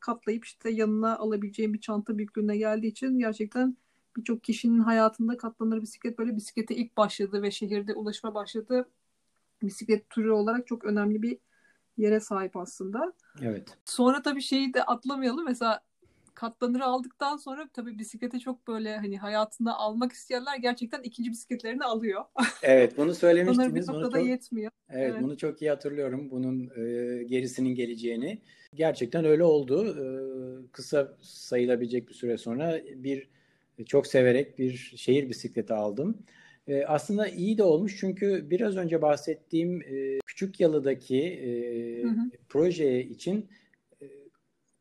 katlayıp 0.00 0.44
işte 0.44 0.70
yanına 0.70 1.18
alabileceğim 1.18 1.74
bir 1.74 1.80
çanta 1.80 2.18
büyüklüğüne 2.18 2.56
geldiği 2.56 2.86
için 2.88 3.18
gerçekten 3.18 3.76
birçok 4.16 4.44
kişinin 4.44 4.80
hayatında 4.80 5.36
katlanır 5.36 5.82
bisiklet 5.82 6.18
böyle 6.18 6.36
bisiklete 6.36 6.74
ilk 6.76 6.96
başladı 6.96 7.42
ve 7.42 7.50
şehirde 7.50 7.94
ulaşıma 7.94 8.34
başladı. 8.34 8.88
Bisiklet 9.62 10.10
türü 10.10 10.30
olarak 10.30 10.66
çok 10.66 10.84
önemli 10.84 11.22
bir 11.22 11.38
yere 11.96 12.20
sahip 12.20 12.56
aslında. 12.56 13.12
Evet. 13.42 13.78
Sonra 13.84 14.22
tabii 14.22 14.42
şeyi 14.42 14.74
de 14.74 14.84
atlamayalım. 14.84 15.44
Mesela 15.44 15.80
katlanırı 16.34 16.84
aldıktan 16.84 17.36
sonra 17.36 17.68
tabii 17.72 17.98
bisiklete 17.98 18.38
çok 18.38 18.68
böyle 18.68 18.96
hani 18.96 19.18
hayatında 19.18 19.74
almak 19.74 20.12
isteyenler 20.12 20.56
gerçekten 20.56 21.02
ikinci 21.02 21.30
bisikletlerini 21.30 21.84
alıyor. 21.84 22.24
Evet 22.62 22.96
bunu 22.96 23.14
söylemiştiniz. 23.14 23.58
Onların 23.58 23.74
bir 23.74 24.02
noktada 24.02 24.18
çok, 24.18 24.28
yetmiyor. 24.28 24.70
Evet, 24.90 25.10
evet 25.10 25.22
bunu 25.22 25.36
çok 25.36 25.62
iyi 25.62 25.70
hatırlıyorum 25.70 26.30
bunun 26.30 26.70
e, 26.76 27.22
gerisinin 27.22 27.74
geleceğini. 27.74 28.42
Gerçekten 28.74 29.24
öyle 29.24 29.44
oldu. 29.44 29.86
E, 29.86 30.04
kısa 30.72 31.16
sayılabilecek 31.22 32.08
bir 32.08 32.14
süre 32.14 32.38
sonra 32.38 32.80
bir 32.94 33.28
çok 33.86 34.06
severek 34.06 34.58
bir 34.58 34.94
şehir 34.96 35.28
bisikleti 35.28 35.74
aldım. 35.74 36.18
E, 36.68 36.84
aslında 36.84 37.28
iyi 37.28 37.58
de 37.58 37.62
olmuş 37.62 37.96
çünkü 38.00 38.50
biraz 38.50 38.76
önce 38.76 39.02
bahsettiğim 39.02 39.82
e, 39.82 40.18
Küçük 40.32 40.60
Yalı'daki 40.60 41.22
e, 41.22 42.02
hı 42.02 42.08
hı. 42.08 42.30
proje 42.48 43.02
için 43.04 43.48
e, 44.02 44.06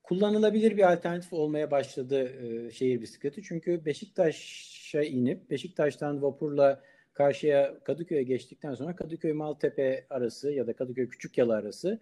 kullanılabilir 0.04 0.78
bir 0.78 0.94
alternatif 0.94 1.34
olmaya 1.34 1.72
başladı 1.72 2.24
e, 2.24 2.72
şehir 2.72 3.02
bisikleti. 3.02 3.44
Çünkü 3.44 3.86
Beşiktaş'a 3.86 5.04
inip 5.04 5.50
Beşiktaş'tan 5.50 6.22
vapurla 6.22 6.82
karşıya 7.14 7.80
Kadıköy'e 7.84 8.24
geçtikten 8.24 8.74
sonra 8.74 8.96
Kadıköy 8.96 9.34
Maltepe 9.34 10.06
arası 10.10 10.52
ya 10.52 10.68
da 10.68 10.74
Kadıköy 10.74 11.10
Küçük 11.10 11.38
Yalı 11.38 11.56
arası 11.56 12.00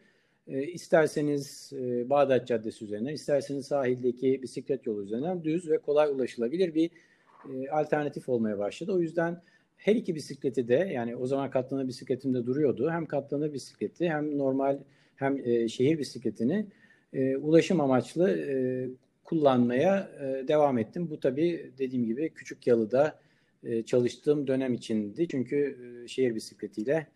e, 0.47 0.63
isterseniz 0.63 1.73
e, 1.73 2.09
Bağdat 2.09 2.47
Caddesi 2.47 2.85
üzerinden, 2.85 3.13
isterseniz 3.13 3.67
sahildeki 3.67 4.41
bisiklet 4.43 4.85
yolu 4.85 5.03
üzerinden 5.03 5.43
düz 5.43 5.69
ve 5.69 5.77
kolay 5.77 6.11
ulaşılabilir 6.11 6.75
bir 6.75 6.91
e, 7.49 7.69
alternatif 7.69 8.29
olmaya 8.29 8.59
başladı. 8.59 8.93
O 8.93 8.99
yüzden 8.99 9.41
her 9.79 9.95
iki 9.95 10.15
bisikleti 10.15 10.67
de 10.67 10.89
yani 10.93 11.15
o 11.15 11.27
zaman 11.27 11.49
katlanır 11.51 11.87
bisikletimde 11.87 12.45
duruyordu. 12.45 12.91
Hem 12.91 13.05
katlanır 13.05 13.53
bisikleti 13.53 14.09
hem 14.09 14.37
normal 14.37 14.77
hem 15.15 15.37
e, 15.45 15.67
şehir 15.67 15.99
bisikletini 15.99 16.65
e, 17.13 17.37
ulaşım 17.37 17.81
amaçlı 17.81 18.31
e, 18.31 18.55
kullanmaya 19.23 20.11
e, 20.21 20.47
devam 20.47 20.77
ettim. 20.77 21.09
Bu 21.09 21.19
tabii 21.19 21.71
dediğim 21.77 22.05
gibi 22.05 22.29
Küçük 22.29 22.67
Yalı'da 22.67 23.19
e, 23.63 23.83
çalıştığım 23.83 24.47
dönem 24.47 24.73
içindi. 24.73 25.27
Çünkü 25.27 25.77
e, 26.03 26.07
şehir 26.07 26.35
bisikletiyle 26.35 27.07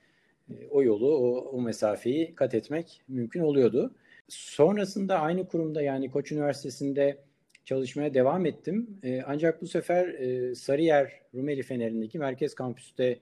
e, 0.49 0.67
o 0.71 0.83
yolu, 0.83 1.17
o, 1.17 1.37
o 1.37 1.61
mesafeyi 1.61 2.35
kat 2.35 2.53
etmek 2.53 3.01
mümkün 3.07 3.39
oluyordu. 3.39 3.95
Sonrasında 4.27 5.19
aynı 5.19 5.47
kurumda 5.47 5.81
yani 5.81 6.11
Koç 6.11 6.31
Üniversitesi'nde 6.31 7.17
çalışmaya 7.65 8.13
devam 8.13 8.45
ettim. 8.45 8.99
E, 9.03 9.21
ancak 9.21 9.61
bu 9.61 9.67
sefer 9.67 10.07
e, 10.07 10.55
Sarıyer 10.55 11.11
Rumeli 11.35 11.63
Feneri'ndeki 11.63 12.19
merkez 12.19 12.55
kampüste 12.55 13.19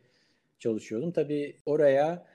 çalışıyordum. 0.60 1.12
Tabii 1.12 1.56
oraya 1.66 2.26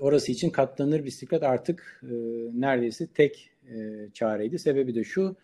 orası 0.00 0.32
için 0.32 0.50
katlanır 0.50 1.04
bisiklet 1.04 1.42
artık 1.42 2.02
e, 2.02 2.14
neredeyse 2.60 3.06
tek 3.06 3.50
e, 3.68 4.08
çareydi. 4.14 4.58
Sebebi 4.58 4.94
de 4.94 5.04
şu 5.04 5.36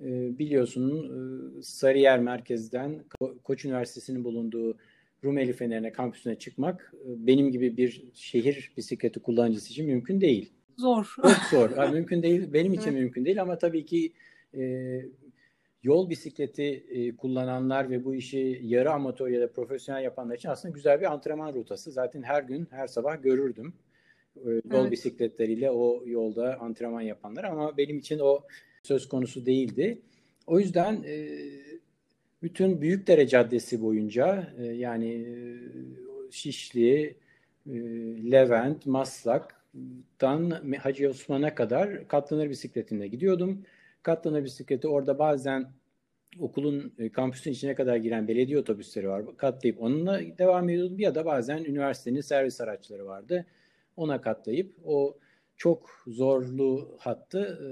e, 0.00 0.38
biliyorsun 0.38 1.10
e, 1.58 1.62
Sarıyer 1.62 2.18
merkezden 2.18 3.04
Ko- 3.20 3.38
Koç 3.38 3.64
Üniversitesi'nin 3.64 4.24
bulunduğu 4.24 4.76
Rumeli 5.24 5.52
Feneri'ne 5.52 5.92
kampüsüne 5.92 6.38
çıkmak 6.38 6.94
e, 6.94 7.26
benim 7.26 7.50
gibi 7.50 7.76
bir 7.76 8.04
şehir 8.14 8.72
bisikleti 8.76 9.20
kullanıcısı 9.20 9.70
için 9.70 9.86
mümkün 9.86 10.20
değil. 10.20 10.52
Zor. 10.76 11.14
Çok 11.22 11.36
zor. 11.50 11.70
Yani 11.76 11.94
mümkün 11.94 12.22
değil. 12.22 12.52
Benim 12.52 12.72
için 12.72 12.90
evet. 12.90 13.00
mümkün 13.00 13.24
değil 13.24 13.42
ama 13.42 13.58
tabii 13.58 13.84
ki 13.86 14.12
e, 14.54 14.60
yol 15.86 16.10
bisikleti 16.10 16.84
e, 16.90 17.16
kullananlar 17.16 17.90
ve 17.90 18.04
bu 18.04 18.14
işi 18.14 18.60
yarı 18.62 18.92
amatör 18.92 19.28
ya 19.28 19.40
da 19.40 19.52
profesyonel 19.52 20.04
yapanlar 20.04 20.36
için 20.36 20.48
aslında 20.48 20.74
güzel 20.74 21.00
bir 21.00 21.12
antrenman 21.12 21.54
rotası. 21.54 21.90
Zaten 21.90 22.22
her 22.22 22.42
gün, 22.42 22.68
her 22.70 22.86
sabah 22.86 23.22
görürdüm. 23.22 23.74
E, 24.36 24.48
yol 24.48 24.62
evet. 24.82 24.92
bisikletleriyle 24.92 25.70
o 25.70 26.02
yolda 26.06 26.60
antrenman 26.60 27.00
yapanlar 27.00 27.44
ama 27.44 27.76
benim 27.76 27.98
için 27.98 28.18
o 28.18 28.40
söz 28.82 29.08
konusu 29.08 29.46
değildi. 29.46 29.98
O 30.46 30.58
yüzden 30.58 31.02
e, 31.06 31.28
bütün 32.42 32.80
Büyükdere 32.80 33.26
Caddesi 33.26 33.82
boyunca 33.82 34.54
e, 34.58 34.64
yani 34.64 35.12
e, 35.12 35.32
Şişli, 36.30 37.16
e, 37.66 37.74
Levent, 38.30 38.86
Maslak'tan 38.86 40.50
Hacı 40.80 41.10
Osman'a 41.10 41.54
kadar 41.54 42.08
katlanır 42.08 42.50
bisikletimle 42.50 43.06
gidiyordum. 43.06 43.62
Katlanır 44.06 44.44
bisikleti 44.44 44.88
orada 44.88 45.18
bazen 45.18 45.66
okulun 46.40 46.92
e, 46.98 47.12
kampüsün 47.12 47.50
içine 47.52 47.74
kadar 47.74 47.96
giren 47.96 48.28
belediye 48.28 48.58
otobüsleri 48.58 49.08
var. 49.08 49.36
Katlayıp 49.36 49.82
onunla 49.82 50.20
devam 50.38 50.68
ediyordum. 50.68 50.98
Ya 50.98 51.14
da 51.14 51.24
bazen 51.24 51.64
üniversitenin 51.64 52.20
servis 52.20 52.60
araçları 52.60 53.06
vardı. 53.06 53.46
Ona 53.96 54.20
katlayıp 54.20 54.74
o 54.84 55.18
çok 55.56 55.90
zorlu 56.06 56.96
hattı 56.98 57.60
e, 57.62 57.68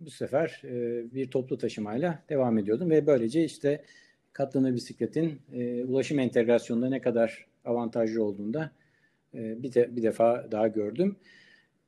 bu 0.00 0.10
sefer 0.10 0.62
e, 0.64 1.04
bir 1.14 1.30
toplu 1.30 1.58
taşımayla 1.58 2.22
devam 2.28 2.58
ediyordum 2.58 2.90
ve 2.90 3.06
böylece 3.06 3.44
işte 3.44 3.84
katlanır 4.32 4.74
bisikletin 4.74 5.40
ulaşım 5.88 6.18
entegrasyonunda 6.18 6.88
ne 6.88 7.00
kadar 7.00 7.46
avantajlı 7.64 8.24
olduğunda 8.24 8.70
bir, 9.34 9.74
de, 9.74 9.96
bir 9.96 10.02
defa 10.02 10.48
daha 10.50 10.68
gördüm. 10.68 11.16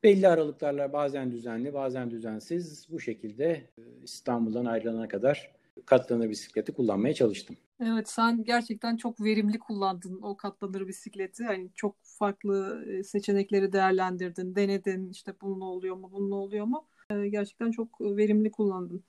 Belli 0.04 0.28
aralıklarla 0.28 0.92
bazen 0.92 1.32
düzenli 1.32 1.74
bazen 1.74 2.10
düzensiz 2.10 2.86
bu 2.90 3.00
şekilde 3.00 3.70
İstanbul'dan 4.02 4.64
ayrılana 4.64 5.08
kadar 5.08 5.50
katlanır 5.86 6.30
bisikleti 6.30 6.72
kullanmaya 6.72 7.14
çalıştım. 7.14 7.56
Evet 7.80 8.08
sen 8.08 8.44
gerçekten 8.44 8.96
çok 8.96 9.20
verimli 9.20 9.58
kullandın 9.58 10.22
o 10.22 10.36
katlanır 10.36 10.88
bisikleti. 10.88 11.44
Hani 11.44 11.70
çok 11.74 11.96
farklı 12.02 12.84
e, 12.88 13.02
seçenekleri 13.04 13.72
değerlendirdin, 13.72 14.54
denedin. 14.54 15.10
İşte 15.10 15.34
bunun 15.40 15.60
oluyor 15.60 15.96
mu, 15.96 16.10
bunun 16.12 16.30
oluyor 16.30 16.64
mu? 16.64 16.86
E, 17.10 17.28
gerçekten 17.28 17.70
çok 17.70 18.00
verimli 18.00 18.50
kullandın. 18.50 19.04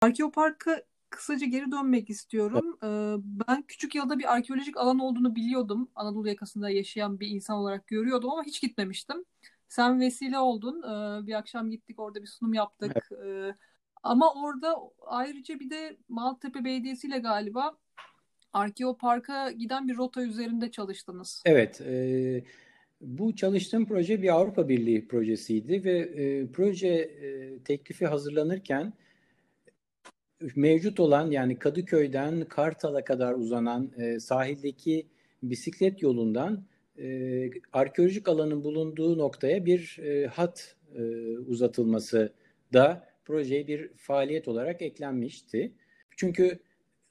Arkeopark'a 0.00 0.82
kısaca 1.10 1.46
geri 1.46 1.72
dönmek 1.72 2.10
istiyorum. 2.10 2.78
Ben 3.48 3.62
küçük 3.62 3.94
yılda 3.94 4.18
bir 4.18 4.34
arkeolojik 4.34 4.76
alan 4.76 4.98
olduğunu 4.98 5.34
biliyordum. 5.36 5.88
Anadolu 5.94 6.28
yakasında 6.28 6.70
yaşayan 6.70 7.20
bir 7.20 7.28
insan 7.28 7.56
olarak 7.56 7.86
görüyordum 7.86 8.30
ama 8.30 8.44
hiç 8.44 8.60
gitmemiştim. 8.60 9.24
Sen 9.68 10.00
vesile 10.00 10.38
oldun. 10.38 10.82
Bir 11.26 11.38
akşam 11.38 11.70
gittik 11.70 12.00
orada 12.00 12.22
bir 12.22 12.26
sunum 12.26 12.54
yaptık. 12.54 13.08
Evet. 13.22 13.54
Ama 14.02 14.34
orada 14.34 14.76
ayrıca 15.06 15.60
bir 15.60 15.70
de 15.70 15.96
Maltepe 16.08 16.64
Belediyesi 16.64 17.06
ile 17.06 17.18
galiba 17.18 17.76
Arkeo 18.52 18.96
Park'a 18.96 19.50
giden 19.50 19.88
bir 19.88 19.96
rota 19.96 20.22
üzerinde 20.22 20.70
çalıştınız. 20.70 21.42
Evet. 21.46 21.80
E, 21.80 22.44
bu 23.00 23.36
çalıştığım 23.36 23.86
proje 23.86 24.22
bir 24.22 24.34
Avrupa 24.34 24.68
Birliği 24.68 25.08
projesiydi 25.08 25.84
ve 25.84 25.98
e, 25.98 26.46
proje 26.46 26.88
e, 26.88 27.58
teklifi 27.58 28.06
hazırlanırken 28.06 28.92
mevcut 30.56 31.00
olan 31.00 31.30
yani 31.30 31.58
Kadıköy'den 31.58 32.44
Kartal'a 32.44 33.04
kadar 33.04 33.34
uzanan 33.34 33.90
e, 33.98 34.20
sahildeki 34.20 35.06
bisiklet 35.42 36.02
yolundan 36.02 36.64
e, 36.98 37.50
arkeolojik 37.72 38.28
alanın 38.28 38.64
bulunduğu 38.64 39.18
noktaya 39.18 39.66
bir 39.66 39.98
e, 40.02 40.26
hat 40.26 40.76
e, 40.94 41.02
uzatılması 41.38 42.32
da 42.72 43.06
projeye 43.24 43.66
bir 43.66 43.90
faaliyet 43.96 44.48
olarak 44.48 44.82
eklenmişti. 44.82 45.72
Çünkü 46.16 46.58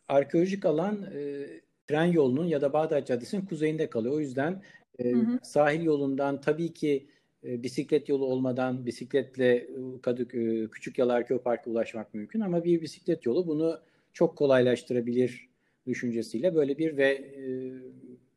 arkeolojik 0.08 0.65
alan 0.65 1.04
e, 1.15 1.45
tren 1.88 2.06
yolunun 2.06 2.45
ya 2.45 2.62
da 2.62 2.74
Bağdat 2.74 3.08
Caddesi'nin 3.08 3.45
kuzeyinde 3.45 3.89
kalıyor. 3.89 4.15
O 4.15 4.19
yüzden 4.19 4.62
e, 5.00 5.12
hı 5.12 5.17
hı. 5.17 5.39
sahil 5.43 5.84
yolundan 5.84 6.41
tabii 6.41 6.74
ki 6.74 7.08
e, 7.43 7.63
bisiklet 7.63 8.10
yolu 8.10 8.26
olmadan 8.26 8.86
bisikletle 8.86 9.56
e, 9.56 9.67
Kadık 10.02 10.36
e, 10.36 10.67
Küçük 10.71 10.98
Yalı 10.98 11.13
Arkeo 11.13 11.41
Park'a 11.41 11.71
ulaşmak 11.71 12.13
mümkün 12.13 12.39
ama 12.39 12.63
bir 12.63 12.82
bisiklet 12.82 13.26
yolu 13.26 13.48
bunu 13.48 13.80
çok 14.13 14.38
kolaylaştırabilir 14.38 15.50
düşüncesiyle 15.88 16.56
böyle 16.56 16.78
bir 16.78 16.98
ve 16.98 17.10
e, 17.10 17.43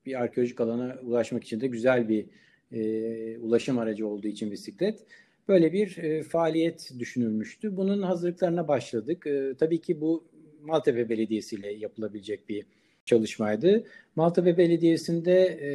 bir 0.09 0.23
arkeolojik 0.23 0.61
alana 0.61 0.97
ulaşmak 1.03 1.45
için 1.45 1.61
de 1.61 1.67
güzel 1.67 2.09
bir 2.09 2.27
e, 2.73 3.39
ulaşım 3.39 3.79
aracı 3.79 4.07
olduğu 4.07 4.29
için 4.29 4.51
bisiklet 4.51 5.07
böyle 5.49 5.73
bir 5.73 5.99
e, 5.99 6.23
faaliyet 6.23 6.93
düşünülmüştü. 6.99 7.77
Bunun 7.77 8.03
hazırlıklarına 8.03 8.69
başladık. 8.69 9.27
E, 9.27 9.55
tabii 9.59 9.81
ki 9.81 10.01
bu 10.01 10.25
Maltepe 10.63 11.09
Belediyesi 11.09 11.57
ile 11.57 11.73
yapılabilecek 11.73 12.49
bir 12.49 12.67
çalışmaydı. 13.05 13.85
Maltepe 14.17 14.57
Belediyesi'nde 14.57 15.43
e, 15.63 15.71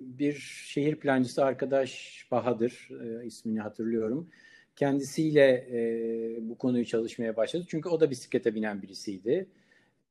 bir 0.00 0.32
şehir 0.66 0.96
plancısı 0.96 1.44
arkadaş 1.44 2.26
Bahadır 2.30 2.88
e, 3.04 3.26
ismini 3.26 3.60
hatırlıyorum. 3.60 4.28
Kendisiyle 4.76 5.66
e, 5.72 5.80
bu 6.40 6.58
konuyu 6.58 6.84
çalışmaya 6.84 7.36
başladı. 7.36 7.64
Çünkü 7.68 7.88
o 7.88 8.00
da 8.00 8.10
bisiklete 8.10 8.54
binen 8.54 8.82
birisiydi. 8.82 9.46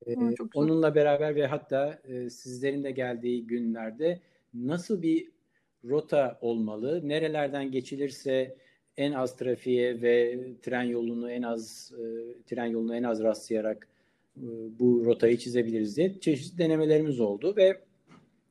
E, 0.08 0.16
onunla 0.54 0.96
beraber 0.96 1.36
ve 1.36 1.48
hatta 1.48 2.02
e, 2.08 2.30
sizlerin 2.30 2.84
de 2.84 2.92
geldiği 2.92 3.48
günlerde 3.48 4.20
nasıl 4.54 5.02
bir 5.02 5.28
rota 5.86 6.38
olmalı, 6.42 7.02
nerelerden 7.10 7.72
geçilirse 7.72 8.56
en 8.98 9.12
az 9.12 9.38
trafiğe 9.38 10.02
ve 10.02 10.40
tren 10.62 10.84
yolunu 10.84 11.32
en 11.32 11.42
az 11.42 11.94
e, 11.94 12.04
tren 12.44 12.66
yolunu 12.66 12.96
en 12.96 13.04
az 13.04 13.24
rastlayarak 13.24 13.88
e, 14.38 14.48
bu 14.80 15.06
rotayı 15.06 15.38
çizebiliriz 15.38 15.98
diye 15.98 16.20
çeşitli 16.20 16.58
denemelerimiz 16.58 17.20
oldu 17.20 17.54
ve 17.58 17.80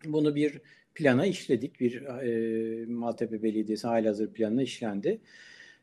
bunu 0.05 0.35
bir 0.35 0.61
plana 0.95 1.27
işledik. 1.27 1.81
Bir 1.81 2.03
e, 2.03 2.87
Maltepe 2.87 3.43
Belediyesi 3.43 3.87
halihazır 3.87 4.33
planına 4.33 4.63
işlendi. 4.63 5.21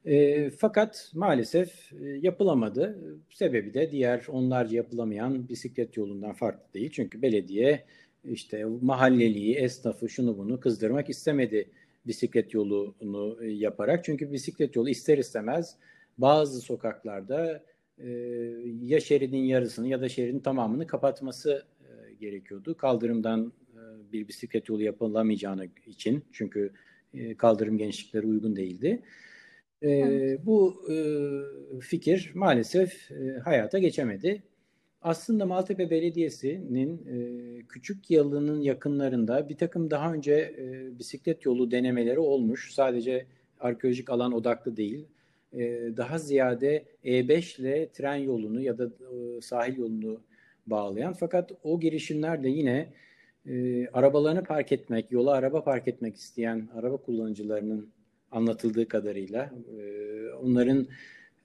E, 0.05 0.49
fakat 0.49 1.11
maalesef 1.15 1.93
e, 1.93 2.05
yapılamadı. 2.21 2.99
Sebebi 3.29 3.73
de 3.73 3.91
diğer 3.91 4.25
onlarca 4.29 4.77
yapılamayan 4.77 5.49
bisiklet 5.49 5.97
yolundan 5.97 6.33
farklı 6.33 6.73
değil. 6.73 6.91
Çünkü 6.91 7.21
belediye 7.21 7.85
işte 8.23 8.65
mahalleliği, 8.81 9.55
esnafı 9.55 10.09
şunu 10.09 10.37
bunu 10.37 10.59
kızdırmak 10.59 11.09
istemedi 11.09 11.69
bisiklet 12.07 12.53
yolunu 12.53 13.37
e, 13.41 13.47
yaparak. 13.47 14.05
Çünkü 14.05 14.31
bisiklet 14.31 14.75
yolu 14.75 14.89
ister 14.89 15.17
istemez 15.17 15.77
bazı 16.17 16.61
sokaklarda 16.61 17.63
e, 17.97 18.09
ya 18.81 18.99
şeridin 18.99 19.43
yarısını 19.43 19.87
ya 19.87 20.01
da 20.01 20.09
şeridin 20.09 20.39
tamamını 20.39 20.87
kapatması 20.87 21.65
e, 21.81 22.13
gerekiyordu. 22.13 22.77
Kaldırımdan 22.77 23.53
e, 23.73 24.11
bir 24.11 24.27
bisiklet 24.27 24.69
yolu 24.69 24.83
yapılamayacağını 24.83 25.67
için 25.85 26.23
çünkü 26.31 26.73
e, 27.13 27.37
kaldırım 27.37 27.77
genişlikleri 27.77 28.27
uygun 28.27 28.55
değildi. 28.55 29.01
E. 29.85 30.37
Bu 30.45 30.83
e, 30.91 30.95
fikir 31.79 32.31
maalesef 32.35 33.11
e, 33.11 33.39
hayata 33.43 33.79
geçemedi. 33.79 34.43
Aslında 35.01 35.45
Maltepe 35.45 35.89
Belediyesi'nin 35.89 36.97
e, 36.97 37.17
Küçük 37.69 38.11
Yalı'nın 38.11 38.61
yakınlarında 38.61 39.49
bir 39.49 39.57
takım 39.57 39.91
daha 39.91 40.13
önce 40.13 40.33
e, 40.33 40.99
bisiklet 40.99 41.45
yolu 41.45 41.71
denemeleri 41.71 42.19
olmuş. 42.19 42.73
Sadece 42.73 43.25
arkeolojik 43.59 44.09
alan 44.09 44.33
odaklı 44.33 44.77
değil. 44.77 45.05
E, 45.53 45.59
daha 45.97 46.17
ziyade 46.17 46.85
E5 47.03 47.61
ile 47.61 47.89
tren 47.89 48.15
yolunu 48.15 48.61
ya 48.61 48.77
da 48.77 48.85
e, 48.85 49.41
sahil 49.41 49.77
yolunu 49.77 50.19
bağlayan. 50.67 51.13
Fakat 51.13 51.51
o 51.63 51.79
girişimler 51.79 52.43
de 52.43 52.49
yine 52.49 52.89
e, 53.47 53.87
arabalarını 53.87 54.43
park 54.43 54.71
etmek, 54.71 55.11
yola 55.11 55.31
araba 55.31 55.63
park 55.63 55.87
etmek 55.87 56.15
isteyen 56.15 56.69
araba 56.75 56.97
kullanıcılarının 56.97 57.94
anlatıldığı 58.35 58.87
kadarıyla 58.87 59.53
e, 59.79 60.29
onların 60.31 60.87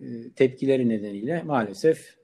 e, 0.01 0.31
tepkileri 0.37 0.89
nedeniyle 0.89 1.43
maalesef 1.43 2.17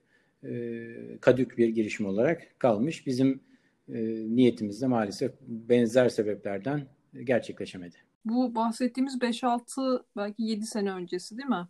e, 0.44 0.86
kadük 1.20 1.58
bir 1.58 1.68
girişim 1.68 2.06
olarak 2.06 2.42
kalmış. 2.58 3.06
Bizim 3.06 3.40
niyetimiz 3.88 4.82
de 4.82 4.86
maalesef 4.86 5.32
benzer 5.40 6.08
sebeplerden 6.08 6.86
gerçekleşemedi. 7.24 7.96
Bu 8.24 8.54
bahsettiğimiz 8.54 9.16
5-6 9.16 10.02
belki 10.16 10.42
7 10.42 10.66
sene 10.66 10.92
öncesi 10.92 11.38
değil 11.38 11.48
mi? 11.48 11.68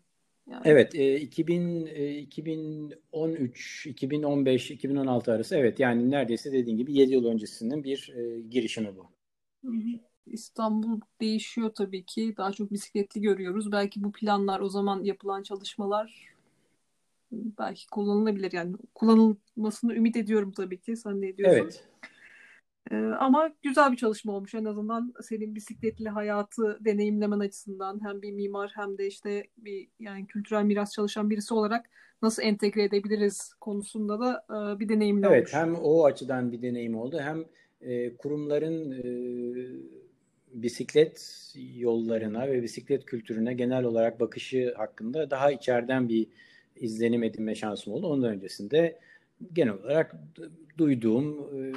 Yani. 0.51 0.63
Evet, 0.65 0.95
e, 0.95 1.21
2000, 1.21 1.87
e, 1.87 2.19
2013, 2.19 3.87
2015, 3.87 4.71
2016 4.71 5.33
arası 5.33 5.57
evet 5.57 5.81
yani 5.81 6.11
neredeyse 6.11 6.53
dediğin 6.53 6.77
gibi 6.77 6.95
7 6.95 7.13
yıl 7.13 7.25
öncesinin 7.25 7.85
bir 7.85 8.15
girişimi 8.51 8.97
bu. 8.97 9.07
İstanbul 10.27 11.01
değişiyor 11.21 11.71
tabii 11.75 12.05
ki. 12.05 12.35
Daha 12.37 12.53
çok 12.53 12.73
bisikletli 12.73 13.21
görüyoruz. 13.21 13.73
Belki 13.73 14.05
bu 14.05 14.13
planlar, 14.13 14.61
o 14.61 14.69
zaman 14.69 15.05
yapılan 15.05 15.43
çalışmalar 15.43 16.37
belki 17.33 17.87
kullanılabilir. 17.87 18.53
Yani 18.53 18.77
kullanılmasını 18.95 19.95
ümit 19.95 20.17
ediyorum 20.17 20.53
tabii 20.53 20.81
ki. 20.81 20.97
Sen 20.97 21.21
ne 21.21 21.37
diyorsun? 21.37 21.61
Evet. 21.63 21.89
Ee, 22.91 22.97
ama 22.97 23.51
güzel 23.63 23.93
bir 23.93 23.97
çalışma 23.97 24.33
olmuş 24.33 24.55
en 24.55 24.65
azından 24.65 25.15
senin 25.23 25.55
bisikletli 25.55 26.09
hayatı 26.09 26.79
deneyimlemen 26.81 27.39
açısından 27.39 28.05
hem 28.05 28.23
bir 28.23 28.33
mimar 28.33 28.73
hem 28.75 28.99
de 28.99 29.07
işte 29.07 29.45
bir 29.57 29.89
yani 30.01 30.27
kültürel 30.27 30.63
miras 30.63 30.93
çalışan 30.93 31.31
birisi 31.31 31.55
olarak 31.55 31.91
nasıl 32.23 32.43
entegre 32.43 32.85
edebiliriz 32.85 33.55
konusunda 33.61 34.21
da 34.21 34.45
e, 34.51 34.81
bir 34.81 34.89
deneyimli 34.89 35.27
evet, 35.27 35.39
olmuş. 35.39 35.55
Evet 35.55 35.63
hem 35.63 35.75
o 35.75 36.05
açıdan 36.05 36.53
bir 36.53 36.63
deneyim 36.63 36.97
oldu 36.97 37.19
hem 37.21 37.45
e, 37.81 38.17
kurumların 38.17 38.93
e, 38.93 39.05
bisiklet 40.63 41.53
yollarına 41.77 42.49
ve 42.49 42.63
bisiklet 42.63 43.05
kültürüne 43.05 43.55
genel 43.55 43.85
olarak 43.85 44.21
bakışı 44.21 44.75
hakkında 44.77 45.31
daha 45.31 45.53
içeriden 45.53 46.09
bir 46.09 46.27
izlenim 46.77 47.23
edinme 47.23 47.55
şansım 47.55 47.93
oldu. 47.93 48.07
Ondan 48.07 48.31
öncesinde 48.31 48.99
genel 49.53 49.73
olarak 49.73 50.17
duyduğum 50.79 51.39
e, 51.39 51.73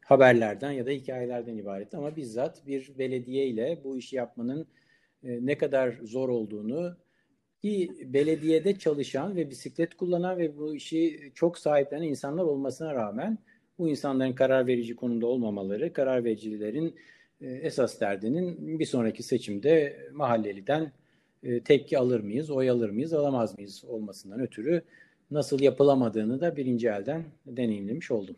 haberlerden 0.00 0.70
ya 0.70 0.86
da 0.86 0.90
hikayelerden 0.90 1.56
ibaret 1.56 1.94
ama 1.94 2.16
bizzat 2.16 2.66
bir 2.66 2.92
belediye 2.98 3.46
ile 3.46 3.80
bu 3.84 3.98
işi 3.98 4.16
yapmanın 4.16 4.66
e, 5.24 5.46
ne 5.46 5.58
kadar 5.58 5.98
zor 6.02 6.28
olduğunu 6.28 6.96
ki 7.62 7.90
belediyede 8.04 8.78
çalışan 8.78 9.36
ve 9.36 9.50
bisiklet 9.50 9.94
kullanan 9.94 10.38
ve 10.38 10.58
bu 10.58 10.74
işi 10.74 11.32
çok 11.34 11.58
sahiplenen 11.58 12.08
insanlar 12.08 12.44
olmasına 12.44 12.94
rağmen 12.94 13.38
bu 13.78 13.88
insanların 13.88 14.32
karar 14.32 14.66
verici 14.66 14.96
konumda 14.96 15.26
olmamaları, 15.26 15.92
karar 15.92 16.24
vericilerin 16.24 16.94
esas 17.42 18.00
derdinin 18.00 18.78
bir 18.78 18.86
sonraki 18.86 19.22
seçimde 19.22 20.00
mahalleliden 20.12 20.92
e, 21.42 21.60
tepki 21.60 21.98
alır 21.98 22.20
mıyız, 22.20 22.50
oy 22.50 22.70
alır 22.70 22.90
mıyız, 22.90 23.12
alamaz 23.12 23.58
mıyız 23.58 23.84
olmasından 23.84 24.40
ötürü 24.40 24.82
nasıl 25.30 25.60
yapılamadığını 25.60 26.40
da 26.40 26.56
birinci 26.56 26.88
elden 26.88 27.24
deneyimlemiş 27.46 28.10
oldum. 28.10 28.36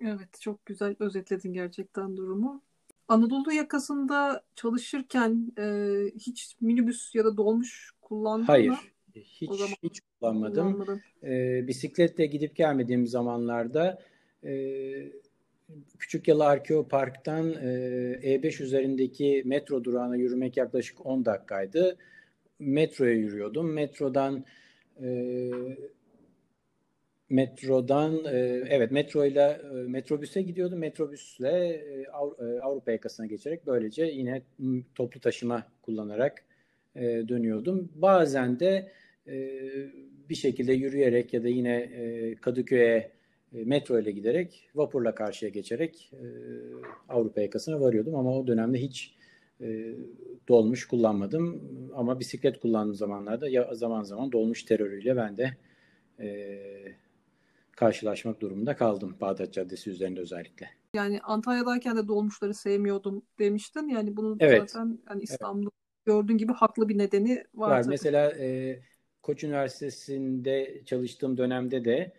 Evet, 0.00 0.40
çok 0.40 0.66
güzel 0.66 0.96
özetledin 0.98 1.52
gerçekten 1.52 2.16
durumu. 2.16 2.62
Anadolu 3.08 3.52
yakasında 3.52 4.42
çalışırken 4.56 5.52
e, 5.58 5.94
hiç 6.14 6.56
minibüs 6.60 7.14
ya 7.14 7.24
da 7.24 7.36
dolmuş 7.36 7.90
kullandın 8.02 8.44
Hayır, 8.44 8.68
mı? 8.68 8.76
hiç 9.14 9.50
zaman 9.50 9.76
hiç 9.82 10.00
kullanmadım. 10.00 11.00
E, 11.22 11.64
bisikletle 11.68 12.26
gidip 12.26 12.56
gelmediğim 12.56 13.06
zamanlarda 13.06 14.02
e, 14.44 14.52
Küçük 15.98 16.28
Yalı 16.28 16.44
Arkeo 16.44 16.88
Park'tan 16.88 17.52
e, 17.52 17.56
E5 18.22 18.62
üzerindeki 18.62 19.42
metro 19.46 19.84
durağına 19.84 20.16
yürümek 20.16 20.56
yaklaşık 20.56 21.06
10 21.06 21.24
dakikaydı. 21.24 21.96
Metroya 22.58 23.12
yürüyordum. 23.12 23.72
Metrodan 23.72 24.44
e, 25.02 25.50
metrodan 27.30 28.24
e, 28.24 28.38
evet 28.68 28.90
metroyla 28.90 29.52
e, 29.52 29.74
metrobüse 29.74 30.42
gidiyordum. 30.42 30.78
Metrobüsle 30.78 31.48
e, 31.48 32.06
Avrupa 32.62 32.92
yakasına 32.92 33.26
geçerek 33.26 33.66
böylece 33.66 34.04
yine 34.04 34.42
toplu 34.94 35.20
taşıma 35.20 35.66
kullanarak 35.82 36.44
dönüyordum. 37.28 37.92
Bazen 37.94 38.60
de 38.60 38.92
bir 40.28 40.34
şekilde 40.34 40.72
yürüyerek 40.72 41.34
ya 41.34 41.42
da 41.42 41.48
yine 41.48 41.90
Kadıköy'e 42.40 43.10
metro 43.52 43.98
ile 43.98 44.10
giderek 44.10 44.70
vapurla 44.74 45.14
karşıya 45.14 45.48
geçerek 45.50 46.12
Avrupa 47.08 47.40
yakasına 47.40 47.80
varıyordum 47.80 48.14
ama 48.14 48.38
o 48.38 48.46
dönemde 48.46 48.78
hiç 48.78 49.14
dolmuş 50.48 50.88
kullanmadım 50.88 51.62
ama 51.94 52.20
bisiklet 52.20 52.60
kullandığım 52.60 52.94
zamanlarda 52.94 53.48
ya 53.48 53.74
zaman 53.74 54.02
zaman 54.02 54.32
dolmuş 54.32 54.62
terörüyle 54.62 55.16
ben 55.16 55.36
de 55.36 55.56
e, 56.20 56.58
karşılaşmak 57.76 58.40
durumunda 58.40 58.76
kaldım 58.76 59.16
Bağdat 59.20 59.52
Caddesi 59.52 59.90
üzerinde 59.90 60.20
özellikle. 60.20 60.70
Yani 60.94 61.20
Antalya'dayken 61.20 61.96
de 61.96 62.08
dolmuşları 62.08 62.54
sevmiyordum 62.54 63.22
demiştin. 63.38 63.88
Yani 63.88 64.16
bunun 64.16 64.36
evet. 64.40 64.70
zaten 64.70 64.98
hani 65.04 65.22
İstanbul'da 65.22 65.70
evet. 65.74 66.06
gördüğün 66.06 66.38
gibi 66.38 66.52
haklı 66.52 66.88
bir 66.88 66.98
nedeni 66.98 67.44
var. 67.54 67.70
Var. 67.70 67.82
Tabii. 67.82 67.90
Mesela 67.90 68.32
e, 68.32 68.78
Koç 69.22 69.44
Üniversitesi'nde 69.44 70.82
çalıştığım 70.84 71.36
dönemde 71.36 71.84
de 71.84 72.12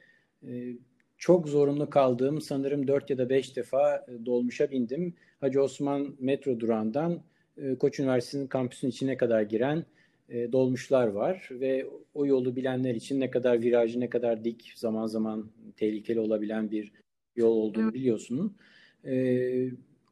e, 0.47 0.77
çok 1.23 1.49
zorunlu 1.49 1.89
kaldığım 1.89 2.41
sanırım 2.41 2.87
4 2.87 3.09
ya 3.09 3.17
da 3.17 3.29
5 3.29 3.55
defa 3.55 3.95
e, 3.95 4.25
dolmuşa 4.25 4.71
bindim. 4.71 5.13
Hacı 5.41 5.63
Osman 5.63 6.15
metro 6.19 6.59
durağından 6.59 7.21
e, 7.57 7.75
Koç 7.75 7.99
Üniversitesi'nin 7.99 8.47
kampüsün 8.47 8.89
içine 8.89 9.17
kadar 9.17 9.41
giren 9.41 9.85
e, 10.29 10.51
dolmuşlar 10.51 11.07
var 11.07 11.49
ve 11.51 11.87
o 12.13 12.25
yolu 12.25 12.55
bilenler 12.55 12.95
için 12.95 13.19
ne 13.19 13.29
kadar 13.29 13.61
virajı, 13.61 13.99
ne 13.99 14.09
kadar 14.09 14.43
dik, 14.43 14.73
zaman 14.75 15.07
zaman 15.07 15.51
tehlikeli 15.77 16.19
olabilen 16.19 16.71
bir 16.71 16.91
yol 17.35 17.55
olduğunu 17.57 17.93
biliyorsun. 17.93 18.57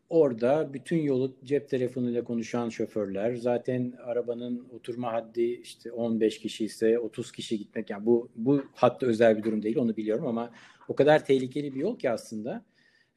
Orada 0.09 0.73
bütün 0.73 0.97
yolu 0.97 1.35
cep 1.43 1.69
telefonuyla 1.69 2.23
konuşan 2.23 2.69
şoförler, 2.69 3.35
zaten 3.35 3.93
arabanın 4.03 4.67
oturma 4.75 5.13
haddi 5.13 5.41
işte 5.41 5.91
15 5.91 6.39
kişi 6.39 6.65
ise 6.65 6.99
30 6.99 7.31
kişi 7.31 7.57
gitmek 7.57 7.89
yani 7.89 8.05
bu 8.05 8.29
bu 8.35 8.63
hatta 8.73 9.05
özel 9.05 9.37
bir 9.37 9.43
durum 9.43 9.63
değil 9.63 9.77
onu 9.77 9.97
biliyorum 9.97 10.27
ama 10.27 10.51
o 10.91 10.95
kadar 10.95 11.25
tehlikeli 11.25 11.75
bir 11.75 11.79
yol 11.79 11.99
ki 11.99 12.09
aslında 12.09 12.65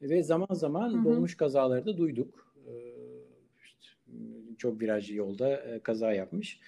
ve 0.01 0.23
zaman 0.23 0.53
zaman 0.53 0.93
hı 0.93 0.97
hı. 0.97 1.05
dolmuş 1.05 1.37
kazaları 1.37 1.85
da 1.85 1.97
duyduk. 1.97 2.55
İşte 3.65 3.89
çok 4.57 4.81
virajlı 4.81 5.15
yolda 5.15 5.57
e, 5.57 5.79
kaza 5.79 6.13
yapmış. 6.13 6.59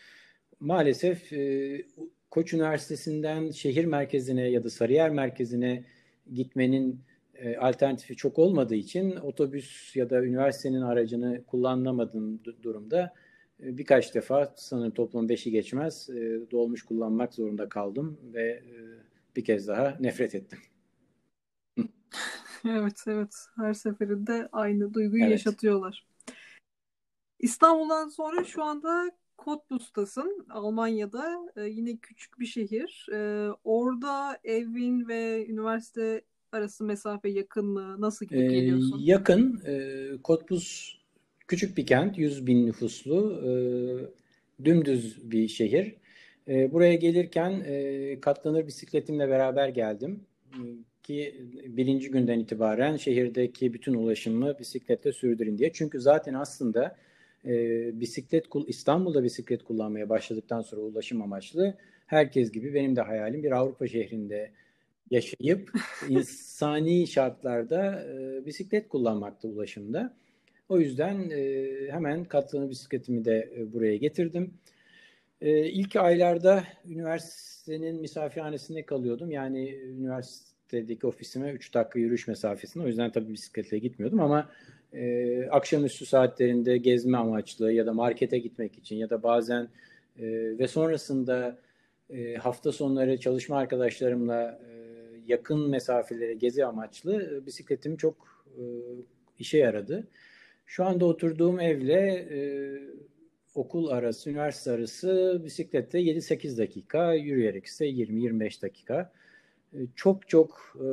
Maalesef 0.60 1.34
e, 1.34 1.86
Koç 2.32 2.54
Üniversitesi'nden 2.54 3.52
şehir 3.52 3.86
merkezine 3.86 4.50
ya 4.50 4.63
da 4.63 4.70
Sarıyer 4.70 5.10
merkezine 5.10 5.84
gitmenin 6.34 7.00
e, 7.36 7.58
alternatifi 7.58 8.15
çok 8.15 8.39
olmadığı 8.39 8.76
için 8.76 9.15
otobüs 9.15 9.96
ya 9.96 10.10
da 10.10 10.24
üniversitenin 10.24 10.82
aracını 10.82 11.43
kullanamadığım 11.43 12.39
durumda 12.63 13.13
e, 13.63 13.78
birkaç 13.78 14.15
defa 14.15 14.54
sanırım 14.56 14.91
toplam 14.91 15.30
beşi 15.30 15.52
geçmez 15.52 16.10
e, 16.10 16.52
dolmuş 16.52 16.84
kullanmak 16.84 17.34
zorunda 17.34 17.70
kaldım 17.70 18.17
ve 18.34 18.43
e, 18.43 18.76
bir 19.36 19.43
kez 19.43 19.67
daha 19.67 19.98
nefret 20.00 20.36
ettim. 20.36 20.60
evet 22.66 23.04
evet 23.08 23.36
her 23.56 23.74
seferinde 23.74 24.50
aynı 24.52 24.94
duyguyu 24.94 25.24
evet. 25.24 25.32
yaşatıyorlar. 25.32 26.08
İstanbul'dan 27.40 28.10
sonra 28.10 28.44
şu 28.44 28.63
anda 28.63 29.12
Cottbus'tasın 29.40 30.46
Almanya'da 30.50 31.52
e, 31.56 31.62
yine 31.62 31.98
küçük 31.98 32.40
bir 32.40 32.46
şehir. 32.46 33.08
E, 33.13 33.50
orada 33.63 34.38
evin 34.44 35.08
ve 35.08 35.48
üniversite 35.50 36.22
arası 36.52 36.84
mesafe 36.84 37.30
yakın 37.30 37.66
mı? 37.66 38.02
Nasıl 38.02 38.26
gibi 38.26 38.40
ee, 38.40 38.48
geliyorsun? 38.48 39.00
yakın. 39.00 39.62
E, 39.66 40.08
Cottbus 40.24 40.98
küçük 41.48 41.78
bir 41.78 41.86
kent. 41.86 42.18
100 42.18 42.48
bin 42.48 42.68
nüfuslu. 42.68 43.42
E, 43.44 43.52
dümdüz 44.66 45.32
bir 45.32 45.48
şehir. 45.48 45.96
E, 46.48 46.74
buraya 46.74 46.96
gelirken 46.96 47.63
e, 47.66 48.20
katlanır 48.22 48.68
bisikletimle 48.68 49.30
beraber 49.30 49.70
geldim. 49.70 50.26
Ki 51.08 51.36
birinci 51.65 52.12
günden 52.12 52.39
itibaren 52.39 52.98
şehirdeki 52.98 53.74
bütün 53.74 53.93
ulaşımı 53.93 54.60
bisikletle 54.60 55.12
sürdürün 55.12 55.58
diye. 55.58 55.72
Çünkü 55.74 56.02
zaten 56.02 56.34
aslında 56.34 56.96
e, 57.46 57.52
bisiklet 58.00 58.46
İstanbul'da 58.67 59.24
bisiklet 59.24 59.63
kullanmaya 59.63 60.10
başladıktan 60.10 60.62
sonra 60.62 60.82
ulaşım 60.82 61.22
amaçlı 61.22 61.78
herkes 62.06 62.52
gibi 62.52 62.74
benim 62.74 62.96
de 62.96 63.02
hayalim 63.02 63.43
bir 63.43 63.52
Avrupa 63.52 63.88
şehrinde 63.88 64.52
yaşayıp 65.12 65.72
insani 66.10 67.08
şartlarda 67.08 68.04
e, 68.04 68.46
bisiklet 68.46 68.89
kullanmakta 68.89 69.48
ulaşımda. 69.48 70.17
O 70.70 70.80
yüzden 70.80 71.30
e, 71.30 71.65
hemen 71.91 72.26
katlanır 72.26 72.70
bisikletimi 72.70 73.26
de 73.26 73.50
e, 73.58 73.74
buraya 73.74 73.98
getirdim. 73.98 74.54
E, 75.41 75.65
ilk 75.70 75.96
aylarda 75.96 76.63
üniversitenin 76.86 78.02
misafirhanesinde 78.02 78.86
kalıyordum. 78.86 79.32
Yani 79.32 79.80
üniversitedeki 80.73 81.08
ofisime 81.08 81.51
3 81.51 81.73
dakika 81.73 81.99
yürüyüş 81.99 82.27
mesafesinde. 82.27 82.84
O 82.84 82.88
yüzden 82.88 83.12
tabii 83.12 83.34
bisikletle 83.34 83.77
gitmiyordum 83.80 84.19
ama 84.19 84.49
e, 84.93 85.45
akşamüstü 85.51 86.06
saatlerinde 86.06 86.77
gezme 86.77 87.17
amaçlı 87.17 87.71
ya 87.71 87.86
da 87.86 87.93
markete 87.93 88.38
gitmek 88.38 88.77
için 88.77 88.95
ya 88.95 89.10
da 89.10 89.23
bazen 89.23 89.69
e, 90.19 90.25
ve 90.60 90.67
sonrasında 90.67 91.58
e, 92.10 92.36
hafta 92.36 92.71
sonları 92.71 93.19
çalışma 93.19 93.58
arkadaşlarımla 93.58 94.60
e, 94.69 94.73
yakın 95.27 95.69
mesafelere 95.69 96.34
gezi 96.34 96.65
amaçlı 96.65 97.23
e, 97.23 97.45
bisikletim 97.45 97.97
çok 97.97 98.45
e, 98.58 98.63
işe 99.39 99.58
yaradı. 99.58 100.08
Şu 100.65 100.86
anda 100.86 101.06
oturduğum 101.06 101.60
evle 101.60 102.27
e, 102.32 102.39
okul 103.56 103.88
arası, 103.88 104.30
üniversite 104.30 104.71
arası 104.71 105.41
bisiklette 105.45 105.99
7-8 105.99 106.58
dakika, 106.58 107.13
yürüyerek 107.13 107.65
ise 107.65 107.86
20-25 107.86 108.62
dakika. 108.62 109.12
E, 109.73 109.77
çok 109.95 110.30
çok 110.30 110.75
e, 110.75 110.88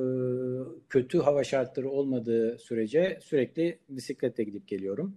kötü 0.88 1.18
hava 1.18 1.44
şartları 1.44 1.90
olmadığı 1.90 2.58
sürece 2.58 3.18
sürekli 3.22 3.78
bisikletle 3.88 4.44
gidip 4.44 4.68
geliyorum. 4.68 5.16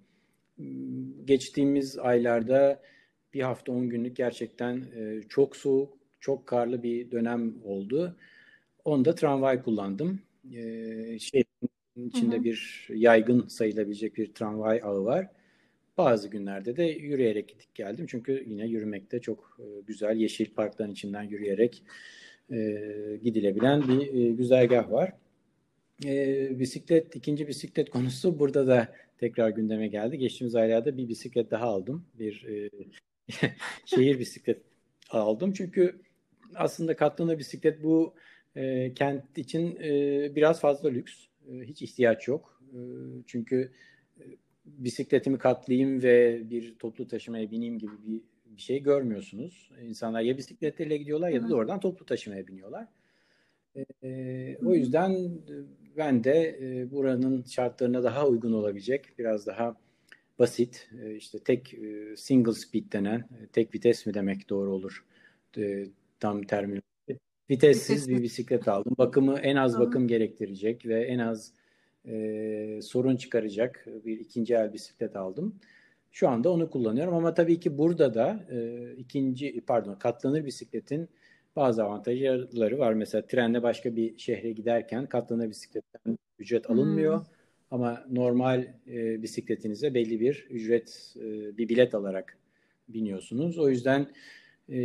Geçtiğimiz 1.25 1.97
aylarda 1.97 2.81
bir 3.33 3.41
hafta 3.41 3.71
10 3.71 3.89
günlük 3.89 4.15
gerçekten 4.15 4.75
e, 4.77 5.21
çok 5.29 5.55
soğuk, 5.55 5.97
çok 6.19 6.47
karlı 6.47 6.83
bir 6.83 7.11
dönem 7.11 7.53
oldu. 7.63 8.15
Onda 8.85 9.15
tramvay 9.15 9.63
kullandım. 9.63 10.19
Şehrin 11.19 11.47
içinde 12.07 12.35
hı 12.35 12.39
hı. 12.39 12.43
bir 12.43 12.87
yaygın 12.89 13.47
sayılabilecek 13.47 14.17
bir 14.17 14.33
tramvay 14.33 14.81
ağı 14.83 15.05
var. 15.05 15.27
Bazı 15.97 16.29
günlerde 16.29 16.77
de 16.77 16.83
yürüyerek 16.83 17.49
gidip 17.49 17.75
geldim. 17.75 18.05
Çünkü 18.09 18.43
yine 18.47 18.67
yürümekte 18.67 19.19
çok 19.19 19.59
güzel 19.87 20.17
yeşil 20.17 20.53
parkların 20.53 20.91
içinden 20.91 21.23
yürüyerek 21.23 21.83
e, 22.51 22.59
gidilebilen 23.23 23.87
bir 23.87 24.13
e, 24.13 24.31
güzergah 24.31 24.91
var. 24.91 25.13
E, 26.05 26.59
bisiklet, 26.59 27.15
ikinci 27.15 27.47
bisiklet 27.47 27.89
konusu 27.89 28.39
burada 28.39 28.67
da 28.67 28.93
tekrar 29.17 29.49
gündeme 29.49 29.87
geldi. 29.87 30.17
Geçtiğimiz 30.17 30.55
aylarda 30.55 30.97
bir 30.97 31.07
bisiklet 31.07 31.51
daha 31.51 31.65
aldım. 31.65 32.05
Bir 32.19 32.45
e, 32.45 32.69
şehir 33.85 34.19
bisiklet 34.19 34.61
aldım. 35.09 35.53
Çünkü 35.53 36.01
aslında 36.55 36.95
katlanır 36.95 37.39
bisiklet 37.39 37.83
bu 37.83 38.13
e, 38.55 38.93
kent 38.93 39.37
için 39.37 39.75
e, 39.83 39.91
biraz 40.35 40.61
fazla 40.61 40.89
lüks. 40.89 41.13
E, 41.51 41.53
hiç 41.63 41.81
ihtiyaç 41.81 42.27
yok. 42.27 42.61
E, 42.73 42.79
çünkü 43.27 43.71
e, 44.19 44.23
bisikletimi 44.65 45.37
katlayayım 45.37 46.03
ve 46.03 46.41
bir 46.49 46.75
toplu 46.79 47.07
taşımaya 47.07 47.51
bineyim 47.51 47.79
gibi 47.79 47.91
bir, 48.07 48.21
bir 48.57 48.61
şey 48.61 48.83
görmüyorsunuz. 48.83 49.71
İnsanlar 49.81 50.21
ya 50.21 50.37
bisikletleriyle 50.37 50.97
gidiyorlar 50.97 51.29
ya 51.29 51.43
da 51.43 51.49
doğrudan 51.49 51.79
toplu 51.79 52.05
taşımaya 52.05 52.47
biniyorlar. 52.47 52.87
E, 53.75 53.85
e, 54.03 54.57
o 54.65 54.73
yüzden 54.73 55.31
ben 55.97 56.23
de 56.23 56.59
e, 56.61 56.91
buranın 56.91 57.43
şartlarına 57.43 58.03
daha 58.03 58.27
uygun 58.27 58.53
olabilecek, 58.53 59.19
biraz 59.19 59.47
daha 59.47 59.75
basit, 60.39 60.89
e, 61.03 61.15
işte 61.15 61.39
tek 61.39 61.73
e, 61.73 62.15
single 62.17 62.53
speed 62.53 62.91
denen, 62.91 63.19
e, 63.19 63.47
tek 63.53 63.75
vites 63.75 64.05
mi 64.05 64.13
demek 64.13 64.49
doğru 64.49 64.73
olur 64.73 65.05
e, 65.57 65.85
tam 66.19 66.41
termin 66.41 66.81
Vitessiz 67.49 68.09
bir 68.09 68.23
bisiklet 68.23 68.67
aldım. 68.67 68.95
Bakımı 68.97 69.39
en 69.39 69.55
az 69.55 69.79
bakım 69.79 70.07
gerektirecek 70.07 70.85
ve 70.85 71.03
en 71.03 71.19
az 71.19 71.53
e, 72.07 72.79
sorun 72.81 73.15
çıkaracak 73.15 73.87
bir 74.05 74.19
ikinci 74.19 74.53
el 74.53 74.73
bisiklet 74.73 75.15
aldım. 75.15 75.59
Şu 76.17 76.29
anda 76.29 76.51
onu 76.51 76.69
kullanıyorum 76.69 77.13
ama 77.13 77.33
tabii 77.33 77.59
ki 77.59 77.77
burada 77.77 78.13
da 78.13 78.45
e, 78.51 78.91
ikinci 78.97 79.61
pardon 79.67 79.95
katlanır 79.95 80.45
bisikletin 80.45 81.09
bazı 81.55 81.83
avantajları 81.83 82.79
var. 82.79 82.93
Mesela 82.93 83.27
trenle 83.27 83.63
başka 83.63 83.95
bir 83.95 84.17
şehre 84.17 84.51
giderken 84.51 85.05
katlanır 85.05 85.49
bisikletten 85.49 86.17
ücret 86.39 86.69
alınmıyor. 86.69 87.17
Hmm. 87.17 87.25
Ama 87.71 88.05
normal 88.11 88.67
e, 88.87 89.21
bisikletinize 89.21 89.93
belli 89.93 90.19
bir 90.19 90.47
ücret, 90.49 91.15
e, 91.17 91.57
bir 91.57 91.69
bilet 91.69 91.95
alarak 91.95 92.37
biniyorsunuz. 92.87 93.59
O 93.59 93.69
yüzden 93.69 94.07
e, 94.69 94.77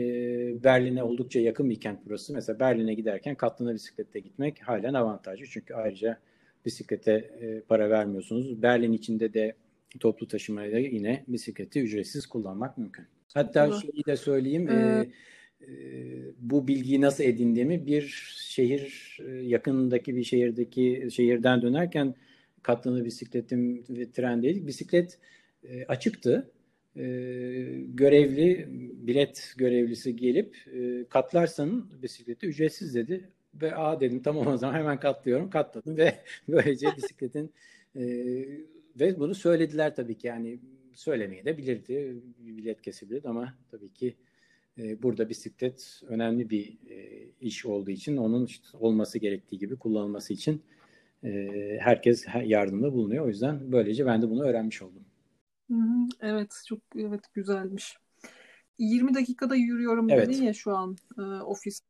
Berlin'e 0.64 1.02
oldukça 1.02 1.40
yakın 1.40 1.70
bir 1.70 1.80
kent 1.80 1.98
burası. 2.06 2.32
Mesela 2.32 2.60
Berlin'e 2.60 2.94
giderken 2.94 3.34
katlanır 3.34 3.74
bisikletle 3.74 4.20
gitmek 4.20 4.68
halen 4.68 4.94
avantajlı. 4.94 5.46
Çünkü 5.46 5.74
ayrıca 5.74 6.18
bisiklete 6.64 7.12
e, 7.12 7.60
para 7.60 7.90
vermiyorsunuz. 7.90 8.62
Berlin 8.62 8.92
içinde 8.92 9.34
de 9.34 9.54
toplu 9.98 10.28
taşımayla 10.28 10.78
yine 10.78 11.24
bisikleti 11.28 11.80
ücretsiz 11.80 12.26
kullanmak 12.26 12.78
mümkün. 12.78 13.04
Hatta 13.34 13.66
evet. 13.66 13.76
şeyi 13.82 14.04
de 14.06 14.16
söyleyeyim. 14.16 14.68
Ee, 14.68 15.06
e, 15.60 15.68
bu 16.38 16.68
bilgiyi 16.68 17.00
nasıl 17.00 17.24
edindiğimi 17.24 17.86
bir 17.86 18.34
şehir 18.36 19.18
yakındaki 19.42 20.16
bir 20.16 20.24
şehirdeki 20.24 21.08
şehirden 21.12 21.62
dönerken 21.62 22.14
katlanır 22.62 23.04
bisikletim 23.04 23.84
ve 23.90 24.10
trendeydik. 24.10 24.66
Bisiklet 24.66 25.18
e, 25.64 25.84
açıktı 25.84 26.50
e, 26.96 27.02
görevli, 27.94 28.66
bilet 29.06 29.54
görevlisi 29.56 30.16
gelip 30.16 30.56
e, 30.74 31.04
katlarsanın 31.08 32.02
bisikleti 32.02 32.46
ücretsiz 32.46 32.94
dedi. 32.94 33.28
Ve 33.54 33.74
a 33.74 34.00
dedim 34.00 34.22
tamam 34.22 34.46
o 34.46 34.56
zaman 34.56 34.74
hemen 34.74 35.00
katlıyorum. 35.00 35.50
Katladım 35.50 35.96
ve 35.96 36.14
böylece 36.48 36.86
bisikletin 36.96 37.52
e, 37.96 38.02
ve 39.00 39.18
bunu 39.18 39.34
söylediler 39.34 39.96
tabii 39.96 40.18
ki 40.18 40.26
yani 40.26 40.60
söylemeye 40.94 41.44
de 41.44 41.58
bilirdi. 41.58 42.22
Bilet 42.38 42.82
kesebilirdi 42.82 43.28
ama 43.28 43.54
tabii 43.70 43.92
ki 43.92 44.16
e, 44.78 45.02
burada 45.02 45.28
bisiklet 45.28 46.00
önemli 46.06 46.50
bir 46.50 46.78
e, 46.90 47.28
iş 47.40 47.66
olduğu 47.66 47.90
için 47.90 48.16
onun 48.16 48.46
işte 48.46 48.78
olması 48.78 49.18
gerektiği 49.18 49.58
gibi 49.58 49.76
kullanılması 49.76 50.32
için 50.32 50.62
e, 51.24 51.48
herkes 51.80 52.26
yardımda 52.44 52.92
bulunuyor. 52.92 53.24
O 53.24 53.28
yüzden 53.28 53.72
böylece 53.72 54.06
ben 54.06 54.22
de 54.22 54.30
bunu 54.30 54.44
öğrenmiş 54.44 54.82
oldum. 54.82 55.04
Evet 56.20 56.62
çok 56.68 56.78
evet 56.96 57.20
güzelmiş. 57.34 57.96
20 58.78 59.14
dakikada 59.14 59.54
yürüyorum 59.54 60.10
evet. 60.10 60.28
dedin 60.28 60.42
ya 60.42 60.52
şu 60.52 60.76
an 60.76 60.96
e, 61.18 61.22
ofis. 61.22 61.80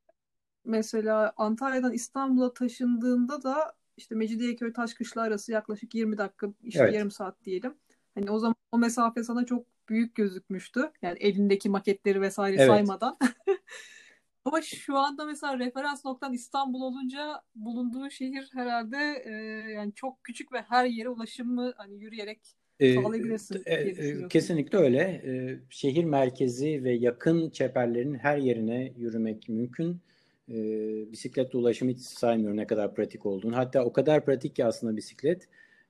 Mesela 0.65 1.33
Antalya'dan 1.37 1.93
İstanbul'a 1.93 2.55
taşındığında 2.55 3.43
da 3.43 3.73
işte 3.97 4.15
Mecidiyeköy 4.15 4.73
Taşkışla 4.73 5.23
arası 5.23 5.53
yaklaşık 5.53 5.95
20 5.95 6.19
dakika 6.19 6.47
işte 6.63 6.83
evet. 6.83 6.95
yarım 6.95 7.11
saat 7.11 7.45
diyelim. 7.45 7.75
Hani 8.15 8.31
o 8.31 8.39
zaman 8.39 8.55
o 8.73 8.79
mesafe 8.79 9.23
sana 9.25 9.47
çok 9.47 9.67
büyük 9.89 10.15
gözükmüştü. 10.15 10.91
Yani 11.03 11.19
elindeki 11.19 11.69
maketleri 11.69 12.21
vesaire 12.21 12.57
evet. 12.57 12.67
saymadan. 12.67 13.17
Ama 14.45 14.63
şu 14.63 14.97
anda 14.97 15.25
mesela 15.25 15.59
referans 15.59 16.05
noktan 16.05 16.33
İstanbul 16.33 16.81
olunca 16.81 17.43
bulunduğu 17.55 18.11
şehir 18.11 18.51
herhalde 18.53 19.23
e, 19.25 19.33
yani 19.73 19.95
çok 19.95 20.25
küçük 20.25 20.53
ve 20.53 20.63
her 20.69 20.85
yere 20.85 21.09
ulaşımı 21.09 21.73
hani 21.77 21.95
yürüyerek 21.95 22.41
sağlayabilirsin 22.81 23.63
e, 23.67 23.75
e, 23.75 24.29
Kesinlikle 24.29 24.79
öyle. 24.79 25.01
E, 25.01 25.61
şehir 25.71 26.05
merkezi 26.05 26.85
ve 26.85 26.93
yakın 26.93 27.51
çeperlerin 27.51 28.15
her 28.15 28.37
yerine 28.39 28.93
yürümek 28.97 29.49
mümkün. 29.49 30.01
E, 30.49 30.55
bisikletle 31.13 31.59
ulaşımı 31.59 31.91
hiç 31.91 32.01
saymıyorum 32.01 32.57
ne 32.57 32.67
kadar 32.67 32.95
pratik 32.95 33.27
olduğunu. 33.27 33.57
Hatta 33.57 33.85
o 33.85 33.93
kadar 33.93 34.25
pratik 34.25 34.57
ki 34.57 34.65
aslında 34.65 34.97
bisiklet. 34.97 35.49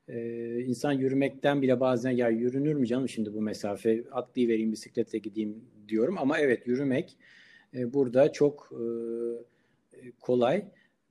E, 0.09 0.61
insan 0.61 0.93
yürümekten 0.93 1.63
bile 1.63 1.81
bazen 1.81 2.11
ya 2.11 2.29
yürünür 2.29 2.75
mü 2.75 2.87
canım 2.87 3.09
şimdi 3.09 3.35
bu 3.35 3.41
mesafe 3.41 4.05
atlayıvereyim 4.13 4.73
bisikletle 4.73 5.19
gideyim 5.19 5.65
diyorum. 5.89 6.19
Ama 6.19 6.39
evet 6.39 6.67
yürümek 6.67 7.17
e, 7.75 7.93
burada 7.93 8.33
çok 8.33 8.73
e, 8.73 10.11
kolay. 10.21 10.65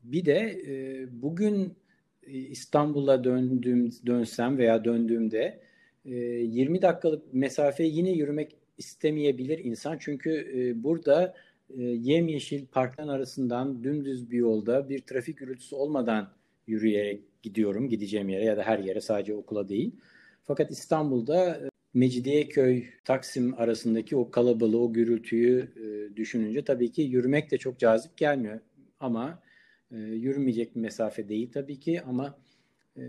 Bir 0.03 0.25
de 0.25 0.61
e, 0.67 1.05
bugün 1.21 1.73
İstanbul'a 2.27 3.23
döndüğüm 3.23 3.89
dönsem 4.05 4.57
veya 4.57 4.85
döndüğümde 4.85 5.59
20 6.05 6.81
dakikalık 6.81 7.33
mesafeyi 7.33 7.97
yine 7.97 8.11
yürümek 8.11 8.55
istemeyebilir 8.77 9.59
insan. 9.59 9.97
Çünkü 9.99 10.73
burada 10.75 11.35
yemyeşil 11.79 12.65
parkların 12.65 13.07
arasından 13.07 13.83
dümdüz 13.83 14.31
bir 14.31 14.37
yolda 14.37 14.89
bir 14.89 14.99
trafik 14.99 15.37
gürültüsü 15.37 15.75
olmadan 15.75 16.29
yürüyerek 16.67 17.43
gidiyorum 17.43 17.89
gideceğim 17.89 18.29
yere 18.29 18.45
ya 18.45 18.57
da 18.57 18.63
her 18.63 18.79
yere 18.79 19.01
sadece 19.01 19.35
okula 19.35 19.69
değil. 19.69 19.95
Fakat 20.43 20.71
İstanbul'da 20.71 21.61
Mecidiyeköy, 21.93 22.83
Taksim 23.05 23.53
arasındaki 23.57 24.15
o 24.15 24.31
kalabalığı, 24.31 24.79
o 24.79 24.93
gürültüyü 24.93 25.67
e, 25.75 26.15
düşününce 26.15 26.63
tabii 26.63 26.91
ki 26.91 27.01
yürümek 27.01 27.51
de 27.51 27.57
çok 27.57 27.79
cazip 27.79 28.17
gelmiyor. 28.17 28.59
Ama 28.99 29.39
e, 29.91 29.97
yürümeyecek 29.97 30.75
bir 30.75 30.81
mesafe 30.81 31.29
değil 31.29 31.51
tabii 31.51 31.79
ki 31.79 32.01
ama 32.01 32.37
e, 32.97 33.01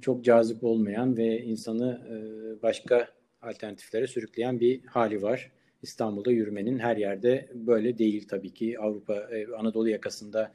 çok 0.00 0.24
cazip 0.24 0.64
olmayan 0.64 1.16
ve 1.16 1.42
insanı 1.42 2.00
e, 2.10 2.16
başka 2.62 3.08
alternatiflere 3.42 4.06
sürükleyen 4.06 4.60
bir 4.60 4.84
hali 4.84 5.22
var. 5.22 5.52
İstanbul'da 5.82 6.30
yürümenin 6.30 6.78
her 6.78 6.96
yerde 6.96 7.48
böyle 7.54 7.98
değil 7.98 8.28
tabii 8.28 8.54
ki. 8.54 8.80
Avrupa, 8.80 9.14
e, 9.14 9.46
Anadolu 9.56 9.88
yakasında 9.88 10.52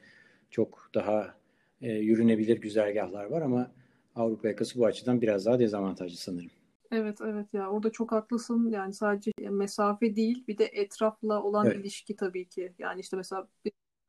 çok 0.51 0.89
daha 0.93 1.35
e, 1.81 1.91
yürünebilir 1.91 2.61
güzergahlar 2.61 3.25
var 3.25 3.41
ama 3.41 3.71
Avrupa 4.15 4.47
yakası 4.47 4.79
bu 4.79 4.85
açıdan 4.85 5.21
biraz 5.21 5.45
daha 5.45 5.59
dezavantajlı 5.59 6.17
sanırım. 6.17 6.49
Evet 6.91 7.21
evet 7.21 7.53
ya 7.53 7.69
orada 7.69 7.91
çok 7.91 8.11
haklısın 8.11 8.69
yani 8.69 8.93
sadece 8.93 9.31
mesafe 9.49 10.15
değil 10.15 10.43
bir 10.47 10.57
de 10.57 10.65
etrafla 10.65 11.43
olan 11.43 11.65
evet. 11.65 11.77
ilişki 11.77 12.15
tabii 12.15 12.45
ki 12.45 12.73
yani 12.79 12.99
işte 12.99 13.17
mesela 13.17 13.47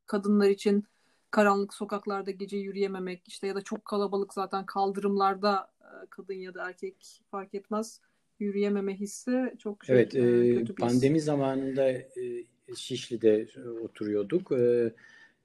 kadınlar 0.05 0.49
için 0.49 0.83
karanlık 1.31 1.73
sokaklarda 1.73 2.31
gece 2.31 2.57
yürüyememek 2.57 3.27
işte 3.27 3.47
ya 3.47 3.55
da 3.55 3.61
çok 3.61 3.85
kalabalık 3.85 4.33
zaten 4.33 4.65
kaldırımlarda 4.65 5.71
e, 5.81 6.07
kadın 6.09 6.33
ya 6.33 6.53
da 6.53 6.67
erkek 6.67 7.21
fark 7.31 7.53
etmez 7.53 8.01
yürüyememe 8.39 8.95
hissi 8.95 9.53
çok 9.59 9.85
şey, 9.85 9.95
evet, 9.95 10.15
e, 10.15 10.19
kötü 10.53 10.77
bir 10.77 10.81
pandemi 10.81 11.17
his. 11.17 11.23
zamanında 11.23 11.91
e, 11.91 12.05
Şişli'de 12.75 13.47
oturuyorduk 13.83 14.51
e, 14.51 14.93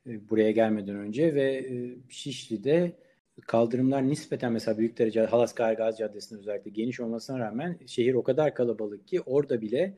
e, 0.07 0.31
buraya 0.31 0.51
gelmeden 0.51 0.97
önce 0.97 1.35
ve 1.35 1.53
e, 1.57 1.97
Şişli'de 2.09 2.93
kaldırımlar 3.47 4.09
nispeten 4.09 4.53
mesela 4.53 4.79
Büyükdere 4.79 5.27
Halas 5.27 5.55
Gazi 5.55 5.99
Caddesi'nin 5.99 6.41
özellikle 6.41 6.71
geniş 6.71 7.01
olmasına 7.01 7.39
rağmen 7.39 7.79
şehir 7.87 8.15
o 8.15 8.23
kadar 8.23 8.55
kalabalık 8.55 9.09
ki 9.09 9.21
orada 9.21 9.61
bile 9.61 9.95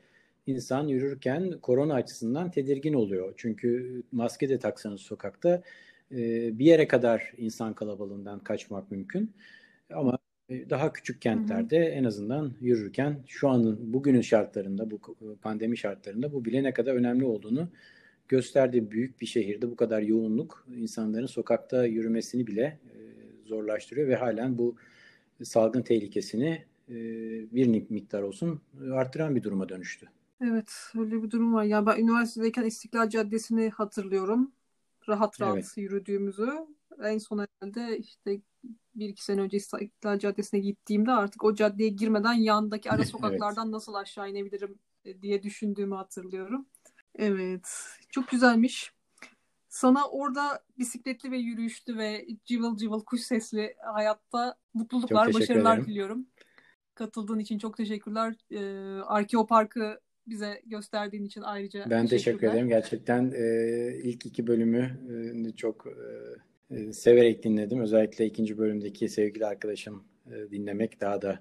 insan 0.47 0.89
yürürken 0.89 1.59
korona 1.63 1.95
açısından 1.95 2.51
tedirgin 2.51 2.95
oluyor. 2.95 3.35
Çünkü 3.37 4.03
maske 4.13 4.49
de 4.49 4.59
taksanız 4.59 5.01
sokakta 5.01 5.63
e, 6.13 6.19
bir 6.59 6.65
yere 6.65 6.89
kadar 6.89 7.33
insan 7.37 7.75
kalabalığından 7.75 8.39
kaçmak 8.39 8.91
mümkün. 8.91 9.33
Ama 9.93 10.15
e, 10.15 10.24
daha 10.51 10.93
küçük 10.93 11.23
kentlerde 11.23 11.79
hı 11.79 11.83
hı. 11.83 11.95
en 11.95 12.05
azından 12.05 12.53
yürürken 12.61 13.25
şu 13.27 13.49
anın 13.49 13.93
bugünün 13.93 14.21
şartlarında 14.21 14.91
bu 14.91 15.01
pandemi 15.43 15.79
şartlarında 15.79 16.33
bu 16.33 16.45
bile 16.45 16.63
ne 16.63 16.73
kadar 16.73 16.95
önemli 16.95 17.25
olduğunu 17.25 17.69
gösterdiği 18.29 18.91
büyük 18.91 19.21
bir 19.21 19.27
şehirde 19.27 19.71
bu 19.71 19.77
kadar 19.77 20.03
yoğunluk 20.03 20.67
insanların 20.77 21.27
sokakta 21.27 21.87
yürümesini 21.87 22.47
bile 22.47 22.79
zorlaştırıyor 23.47 24.09
ve 24.09 24.17
halen 24.17 24.59
bu 24.59 24.77
salgın 25.43 25.83
tehlikesini 25.83 26.65
e, 26.89 26.95
bir 27.55 27.91
miktar 27.91 28.23
olsun 28.23 28.61
arttıran 28.93 29.37
bir 29.37 29.43
duruma 29.43 29.69
dönüştü. 29.69 30.09
Evet 30.41 30.73
öyle 30.99 31.23
bir 31.23 31.31
durum 31.31 31.55
var. 31.55 31.65
Ya 31.65 31.87
ben 31.87 31.99
üniversitedeyken 32.01 32.65
İstiklal 32.65 33.09
Caddesi'ni 33.09 33.71
hatırlıyorum. 33.71 34.53
Rahat 35.09 35.41
rahat 35.41 35.55
evet. 35.55 35.73
yürüdüğümüzü. 35.77 36.51
En 37.05 37.19
son 37.19 37.39
herhalde 37.39 37.99
işte 37.99 38.41
bir 38.95 39.09
iki 39.09 39.25
sene 39.25 39.41
önce 39.41 39.57
İstiklal 39.57 40.19
Caddesi'ne 40.19 40.61
gittiğimde 40.61 41.13
artık 41.13 41.45
o 41.45 41.55
caddeye 41.55 41.89
girmeden 41.89 42.33
yandaki 42.33 42.91
ara 42.91 43.05
sokaklardan 43.05 43.65
evet. 43.65 43.75
nasıl 43.75 43.95
aşağı 43.95 44.31
inebilirim 44.31 44.79
e, 45.05 45.23
diye 45.23 45.43
düşündüğümü 45.43 45.95
hatırlıyorum. 45.95 46.67
Evet. 47.19 47.69
Çok 48.11 48.29
güzelmiş. 48.29 48.93
Sana 49.69 50.09
orada 50.09 50.65
bisikletli 50.79 51.31
ve 51.31 51.39
yürüyüşlü 51.39 51.99
ve 51.99 52.27
cıvıl 52.45 52.77
cıvıl 52.77 53.01
kuş 53.01 53.21
sesli 53.21 53.75
hayatta 53.95 54.55
mutluluklar, 54.75 55.35
başarılar 55.35 55.75
ederim. 55.75 55.89
diliyorum. 55.89 56.27
Katıldığın 56.95 57.39
için 57.39 57.59
çok 57.59 57.77
teşekkürler. 57.77 58.35
Ee, 58.51 59.01
Arkeo 59.03 59.47
Park'ı 59.47 60.01
bize 60.27 60.63
gösterdiğin 60.67 61.25
için 61.25 61.43
ayrıca 61.43 61.91
Ben 61.91 62.07
teşekkür 62.07 62.49
ederim. 62.49 62.69
Gerçekten 62.69 63.33
e, 63.37 63.99
ilk 64.03 64.27
iki 64.27 64.47
bölümü 64.47 64.99
e, 65.49 65.57
çok 65.57 65.87
e, 65.87 65.95
e, 66.75 66.93
severek 66.93 67.45
dinledim. 67.45 67.81
Özellikle 67.81 68.27
ikinci 68.27 68.59
bölümdeki 68.59 69.09
sevgili 69.09 69.47
arkadaşım 69.47 70.05
e, 70.27 70.51
dinlemek 70.51 71.01
daha 71.01 71.23
da 71.23 71.41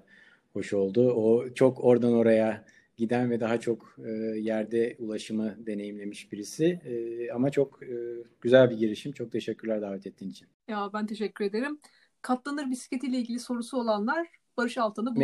hoş 0.52 0.72
oldu. 0.72 1.12
O 1.12 1.54
çok 1.54 1.84
oradan 1.84 2.12
oraya 2.12 2.64
giden 2.96 3.30
ve 3.30 3.40
daha 3.40 3.60
çok 3.60 3.96
e, 4.04 4.10
yerde 4.38 4.96
ulaşımı 4.98 5.66
deneyimlemiş 5.66 6.32
birisi. 6.32 6.64
E, 6.64 7.30
ama 7.32 7.50
çok 7.50 7.82
e, 7.82 7.96
güzel 8.40 8.70
bir 8.70 8.76
girişim. 8.76 9.12
Çok 9.12 9.32
teşekkürler 9.32 9.82
davet 9.82 10.06
ettiğin 10.06 10.30
için. 10.30 10.48
Ya 10.68 10.90
ben 10.94 11.06
teşekkür 11.06 11.44
ederim. 11.44 11.78
Katlanır 12.22 12.70
bisikletiyle 12.70 13.18
ilgili 13.18 13.40
sorusu 13.40 13.78
olanlar 13.78 14.28
Barış 14.56 14.78
Altan'ı 14.78 15.16
bu. 15.16 15.20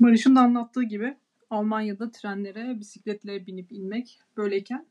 Barış'ın 0.00 0.36
da 0.36 0.40
anlattığı 0.40 0.82
gibi 0.82 1.16
Almanya'da 1.50 2.10
trenlere 2.10 2.80
bisikletle 2.80 3.46
binip 3.46 3.72
inmek 3.72 4.20
böyleyken 4.36 4.86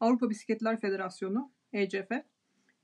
Avrupa 0.00 0.30
Bisikletler 0.30 0.80
Federasyonu 0.80 1.50
ECF 1.72 2.10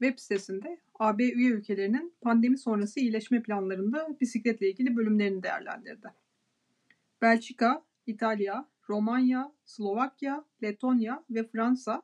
web 0.01 0.18
sitesinde 0.18 0.80
AB 0.99 1.24
üye 1.24 1.51
ülkelerinin 1.51 2.14
pandemi 2.20 2.59
sonrası 2.59 3.01
iyileşme 3.01 3.42
planlarında 3.42 4.16
bisikletle 4.20 4.70
ilgili 4.70 4.96
bölümlerini 4.96 5.42
değerlendirdi. 5.42 6.09
Belçika, 7.22 7.84
İtalya, 8.07 8.68
Romanya, 8.88 9.53
Slovakya, 9.64 10.44
Letonya 10.62 11.24
ve 11.30 11.49
Fransa 11.49 12.03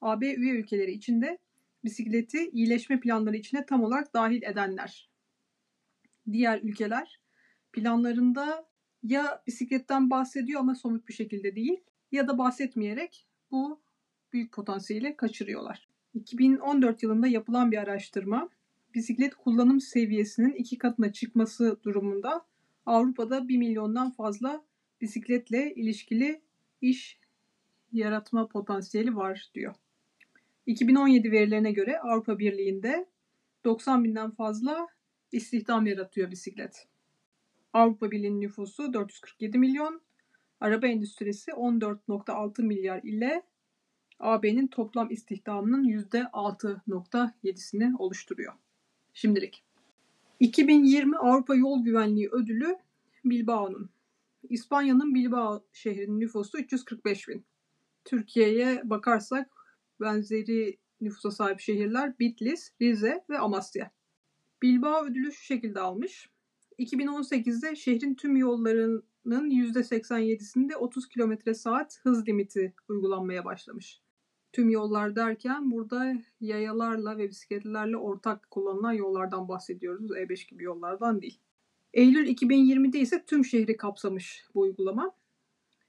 AB 0.00 0.34
üye 0.34 0.52
ülkeleri 0.52 0.92
içinde 0.92 1.38
bisikleti 1.84 2.50
iyileşme 2.50 3.00
planları 3.00 3.36
içine 3.36 3.66
tam 3.66 3.82
olarak 3.82 4.14
dahil 4.14 4.42
edenler. 4.42 5.10
Diğer 6.32 6.60
ülkeler 6.62 7.20
planlarında 7.72 8.66
ya 9.02 9.42
bisikletten 9.46 10.10
bahsediyor 10.10 10.60
ama 10.60 10.74
somut 10.74 11.08
bir 11.08 11.14
şekilde 11.14 11.56
değil 11.56 11.80
ya 12.12 12.28
da 12.28 12.38
bahsetmeyerek 12.38 13.26
bu 13.50 13.80
büyük 14.32 14.52
potansiyeli 14.52 15.16
kaçırıyorlar. 15.16 15.88
2014 16.16 17.02
yılında 17.02 17.26
yapılan 17.26 17.72
bir 17.72 17.78
araştırma 17.78 18.48
bisiklet 18.94 19.34
kullanım 19.34 19.80
seviyesinin 19.80 20.52
iki 20.52 20.78
katına 20.78 21.12
çıkması 21.12 21.80
durumunda 21.82 22.46
Avrupa'da 22.86 23.48
1 23.48 23.58
milyondan 23.58 24.10
fazla 24.10 24.64
bisikletle 25.00 25.74
ilişkili 25.74 26.40
iş 26.80 27.18
yaratma 27.92 28.48
potansiyeli 28.48 29.16
var 29.16 29.50
diyor. 29.54 29.74
2017 30.66 31.32
verilerine 31.32 31.72
göre 31.72 32.00
Avrupa 32.00 32.38
Birliği'nde 32.38 33.06
90 33.64 34.04
binden 34.04 34.30
fazla 34.30 34.86
istihdam 35.32 35.86
yaratıyor 35.86 36.30
bisiklet. 36.30 36.88
Avrupa 37.72 38.10
Birliği'nin 38.10 38.40
nüfusu 38.40 38.92
447 38.92 39.58
milyon, 39.58 40.00
araba 40.60 40.86
endüstrisi 40.86 41.50
14.6 41.50 42.62
milyar 42.62 43.00
ile 43.02 43.42
AB'nin 44.20 44.66
toplam 44.66 45.10
istihdamının 45.10 45.84
%6.7'sini 45.84 47.96
oluşturuyor. 47.96 48.52
Şimdilik. 49.14 49.62
2020 50.40 51.18
Avrupa 51.18 51.54
Yol 51.54 51.84
Güvenliği 51.84 52.28
Ödülü 52.28 52.76
Bilbao'nun. 53.24 53.90
İspanya'nın 54.48 55.14
Bilbao 55.14 55.64
şehrinin 55.72 56.20
nüfusu 56.20 56.58
345 56.58 57.28
bin. 57.28 57.44
Türkiye'ye 58.04 58.82
bakarsak 58.84 59.50
benzeri 60.00 60.78
nüfusa 61.00 61.30
sahip 61.30 61.60
şehirler 61.60 62.18
Bitlis, 62.18 62.72
Rize 62.80 63.24
ve 63.30 63.38
Amasya. 63.38 63.90
Bilbao 64.62 65.04
ödülü 65.04 65.32
şu 65.32 65.44
şekilde 65.44 65.80
almış. 65.80 66.30
2018'de 66.78 67.76
şehrin 67.76 68.14
tüm 68.14 68.36
yollarının 68.36 69.50
%87'sinde 69.50 70.76
30 70.76 71.08
km 71.08 71.52
saat 71.52 72.00
hız 72.02 72.28
limiti 72.28 72.74
uygulanmaya 72.88 73.44
başlamış. 73.44 74.05
Tüm 74.56 74.70
yollar 74.70 75.16
derken 75.16 75.70
burada 75.70 76.14
yayalarla 76.40 77.18
ve 77.18 77.28
bisikletlerle 77.28 77.96
ortak 77.96 78.50
kullanılan 78.50 78.92
yollardan 78.92 79.48
bahsediyoruz. 79.48 80.10
E5 80.10 80.48
gibi 80.50 80.64
yollardan 80.64 81.22
değil. 81.22 81.40
Eylül 81.94 82.28
2020'de 82.28 82.98
ise 82.98 83.24
tüm 83.26 83.44
şehri 83.44 83.76
kapsamış 83.76 84.44
bu 84.54 84.60
uygulama. 84.60 85.12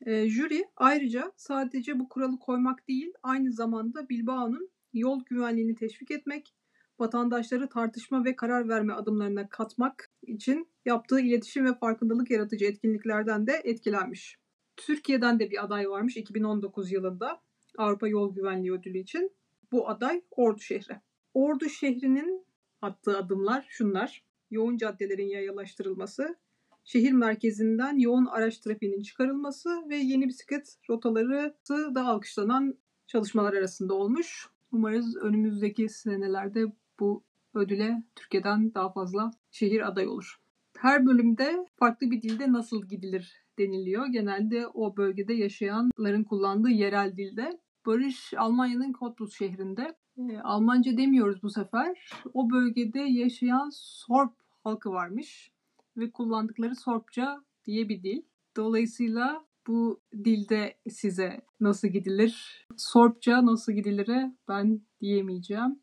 E, 0.05 0.29
jüri 0.29 0.65
ayrıca 0.75 1.31
sadece 1.37 1.99
bu 1.99 2.09
kuralı 2.09 2.39
koymak 2.39 2.87
değil, 2.87 3.13
aynı 3.23 3.51
zamanda 3.51 4.09
Bilbao'nun 4.09 4.69
yol 4.93 5.23
güvenliğini 5.25 5.75
teşvik 5.75 6.11
etmek, 6.11 6.53
vatandaşları 6.99 7.69
tartışma 7.69 8.25
ve 8.25 8.35
karar 8.35 8.69
verme 8.69 8.93
adımlarına 8.93 9.49
katmak 9.49 10.11
için 10.21 10.67
yaptığı 10.85 11.19
iletişim 11.19 11.65
ve 11.65 11.73
farkındalık 11.73 12.31
yaratıcı 12.31 12.65
etkinliklerden 12.65 13.47
de 13.47 13.61
etkilenmiş. 13.63 14.37
Türkiye'den 14.77 15.39
de 15.39 15.51
bir 15.51 15.63
aday 15.63 15.89
varmış 15.89 16.17
2019 16.17 16.91
yılında 16.91 17.46
Avrupa 17.77 18.07
Yol 18.07 18.35
Güvenliği 18.35 18.73
Ödülü 18.73 18.97
için. 18.97 19.31
Bu 19.71 19.89
aday 19.89 20.21
Ordu 20.31 20.59
şehri. 20.59 20.95
Ordu 21.33 21.69
şehrinin 21.69 22.45
attığı 22.81 23.17
adımlar 23.17 23.65
şunlar. 23.69 24.23
Yoğun 24.51 24.77
caddelerin 24.77 25.27
yayalaştırılması, 25.27 26.35
şehir 26.83 27.11
merkezinden 27.11 27.97
yoğun 27.97 28.25
araç 28.25 28.57
trafiğinin 28.57 29.01
çıkarılması 29.01 29.89
ve 29.89 29.95
yeni 29.95 30.27
bisiklet 30.27 30.77
rotaları 30.89 31.55
da 31.69 32.05
alkışlanan 32.05 32.77
çalışmalar 33.07 33.53
arasında 33.53 33.93
olmuş. 33.93 34.47
Umarız 34.71 35.15
önümüzdeki 35.15 35.89
senelerde 35.89 36.65
bu 36.99 37.23
ödüle 37.53 38.03
Türkiye'den 38.15 38.73
daha 38.73 38.91
fazla 38.91 39.31
şehir 39.51 39.87
aday 39.87 40.07
olur. 40.07 40.35
Her 40.77 41.05
bölümde 41.05 41.65
farklı 41.75 42.11
bir 42.11 42.21
dilde 42.21 42.51
nasıl 42.51 42.85
gidilir 42.85 43.45
deniliyor. 43.59 44.07
Genelde 44.07 44.67
o 44.67 44.97
bölgede 44.97 45.33
yaşayanların 45.33 46.23
kullandığı 46.23 46.69
yerel 46.69 47.17
dilde. 47.17 47.59
Barış 47.87 48.33
Almanya'nın 48.33 48.93
Cottbus 48.93 49.37
şehrinde. 49.37 49.95
E, 50.17 50.39
Almanca 50.39 50.97
demiyoruz 50.97 51.43
bu 51.43 51.49
sefer. 51.49 52.11
O 52.33 52.49
bölgede 52.49 52.99
yaşayan 52.99 53.69
Sorp 53.73 54.33
halkı 54.63 54.91
varmış 54.91 55.51
ve 55.97 56.11
kullandıkları 56.11 56.75
Sorpça 56.75 57.43
diye 57.65 57.89
bir 57.89 58.03
dil. 58.03 58.21
Dolayısıyla 58.55 59.45
bu 59.67 60.01
dilde 60.13 60.77
size 60.89 61.41
nasıl 61.59 61.87
gidilir? 61.87 62.65
Sorpça 62.77 63.45
nasıl 63.45 63.71
gidilire 63.71 64.35
ben 64.47 64.81
diyemeyeceğim. 65.01 65.79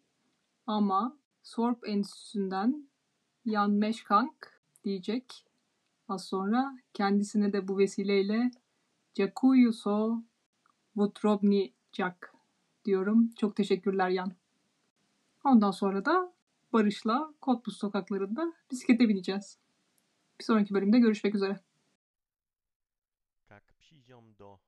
Ama 0.66 1.18
Sorp 1.42 1.88
Enstitüsü'nden 1.88 2.88
Jan 3.46 3.70
Meşkank 3.70 4.60
diyecek. 4.84 5.44
Az 6.08 6.24
sonra 6.24 6.78
kendisine 6.94 7.52
de 7.52 7.68
bu 7.68 7.78
vesileyle 7.78 8.50
Jakuyu 9.14 9.72
so 9.72 10.22
Vutrobni 10.96 11.73
çıkacak 11.94 12.34
diyorum. 12.84 13.30
Çok 13.36 13.56
teşekkürler 13.56 14.08
Yan. 14.08 14.32
Ondan 15.44 15.70
sonra 15.70 16.04
da 16.04 16.32
Barış'la 16.72 17.34
Kotbus 17.40 17.78
sokaklarında 17.78 18.52
bisiklete 18.70 19.08
bineceğiz. 19.08 19.58
Bir 20.38 20.44
sonraki 20.44 20.74
bölümde 20.74 20.98
görüşmek 20.98 21.34
üzere. 21.34 21.60
Jak 23.50 23.62
przyjdą 23.78 24.38
do 24.38 24.58